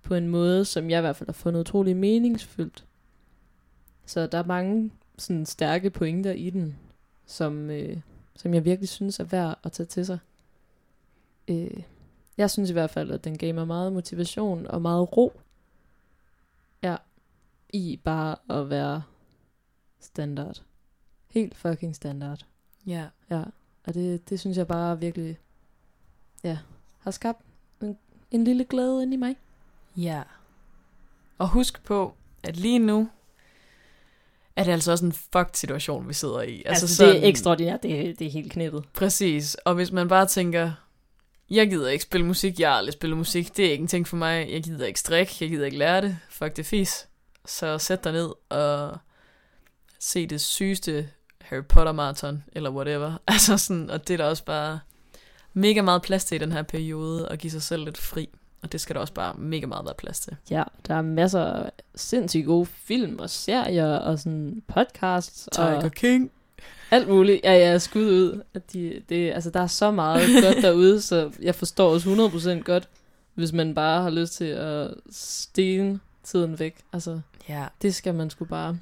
[0.02, 2.84] på en måde, som jeg i hvert fald har fundet utrolig meningsfyldt.
[4.06, 6.78] Så der er mange sådan stærke pointer i den,
[7.26, 7.96] som, øh,
[8.36, 10.18] som jeg virkelig synes er værd at tage til sig.
[11.48, 11.82] Øh,
[12.36, 15.32] jeg synes i hvert fald, at den gav mig meget motivation og meget ro.
[16.82, 16.96] Ja
[17.72, 19.02] i bare at være
[20.00, 20.62] standard.
[21.30, 22.46] Helt fucking standard.
[22.86, 23.06] Ja.
[23.30, 23.42] Ja,
[23.84, 25.38] og det, det synes jeg bare virkelig,
[26.44, 26.58] ja,
[26.98, 27.40] har skabt
[27.82, 27.98] en,
[28.30, 29.36] en lille glæde ind i mig.
[29.96, 30.22] Ja.
[31.38, 33.08] Og husk på, at lige nu
[34.56, 36.62] er det altså også en fucked situation, vi sidder i.
[36.66, 38.84] Altså, altså det er ekstraordinært, det, er- det er helt knippet.
[38.94, 39.54] Præcis.
[39.54, 40.72] Og hvis man bare tænker,
[41.50, 44.08] jeg gider ikke spille musik, jeg har aldrig spillet musik, det er ikke en ting
[44.08, 47.08] for mig, jeg gider ikke strikke, jeg gider ikke lære det, fuck det fis.
[47.46, 48.98] Så sæt dig ned og
[49.98, 51.08] se det sygeste
[51.40, 53.12] Harry Potter marathon, eller whatever.
[53.26, 54.80] Altså sådan, og det er der også bare
[55.52, 58.28] mega meget plads til i den her periode, og give sig selv lidt fri.
[58.62, 60.36] Og det skal der også bare mega meget være plads til.
[60.50, 65.92] Ja, der er masser af sindssygt gode film og serier og sådan podcasts Tiger og
[65.92, 66.30] King.
[66.90, 67.40] alt muligt.
[67.44, 68.42] Ja, ja, skud ud.
[68.54, 72.62] At de, det, altså, der er så meget godt derude, så jeg forstår også 100%
[72.62, 72.88] godt,
[73.34, 76.84] hvis man bare har lyst til at stene tiden væk.
[76.92, 78.78] Altså, Ja, det skal man sgu bare.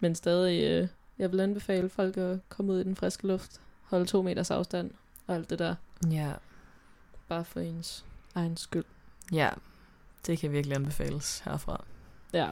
[0.00, 4.06] Men stadig, øh, jeg vil anbefale folk at komme ud i den friske luft, holde
[4.06, 4.90] to meters afstand
[5.26, 5.74] og alt det der.
[6.10, 6.32] ja,
[7.28, 8.04] Bare for ens
[8.34, 8.84] egen skyld.
[9.32, 9.50] ja.
[10.26, 11.84] Det kan virkelig anbefales herfra.
[12.32, 12.50] Ja.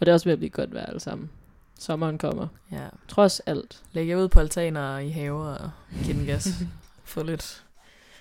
[0.06, 1.30] det er også ved at blive godt vejr alle sammen.
[1.78, 2.46] Sommeren kommer.
[2.72, 2.88] Ja.
[3.08, 3.82] Trods alt.
[3.92, 5.70] Læg jer ud på altaner i haver og
[6.04, 6.48] give den gas.
[7.04, 7.64] Få lidt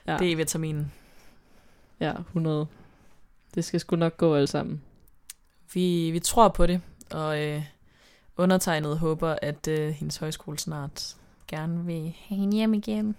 [0.07, 0.85] Ja, D-vitamin.
[1.99, 2.67] ja 100.
[3.55, 4.81] Det skal sgu nok gå alle sammen.
[5.74, 7.63] Vi, vi tror på det, og øh,
[8.38, 11.15] undertegnet håber, at øh, hendes højskole snart
[11.47, 13.15] gerne vil have hende hjem igen.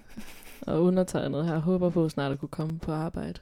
[0.61, 3.41] Og undertegnet her håber på snart at kunne komme på arbejde.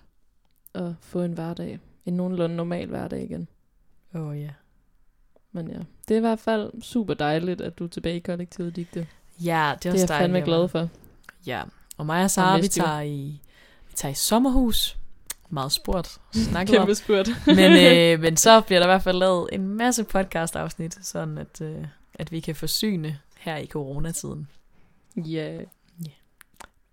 [0.75, 1.79] Og få en hverdag.
[2.07, 3.49] En nogenlunde normal hverdag igen.
[4.15, 4.51] Åh oh, ja.
[5.53, 5.79] Men ja,
[6.09, 9.07] det er i hvert fald super dejligt, at du er tilbage i kollektivet, Digte.
[9.45, 10.89] Ja, det er Det er også jeg fandme glad for.
[11.47, 11.63] Ja,
[11.97, 13.41] og mig og Sara, Og vi tager i,
[13.89, 14.99] vi tager i sommerhus.
[15.51, 16.21] Meget spurgt.
[16.33, 16.77] Snakket.
[16.77, 17.29] Kæmpe spurt.
[17.47, 21.61] men, øh, men så bliver der i hvert fald lavet en masse podcast-afsnit, sådan at,
[21.61, 21.85] øh,
[22.15, 24.49] at vi kan forsyne her i coronatiden.
[25.17, 25.61] Ja.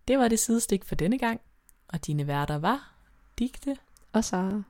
[0.08, 1.42] Det var det sidestik for denne gang,
[1.88, 2.92] og dine værter var
[3.40, 3.78] Digte
[4.14, 4.64] Og Sara.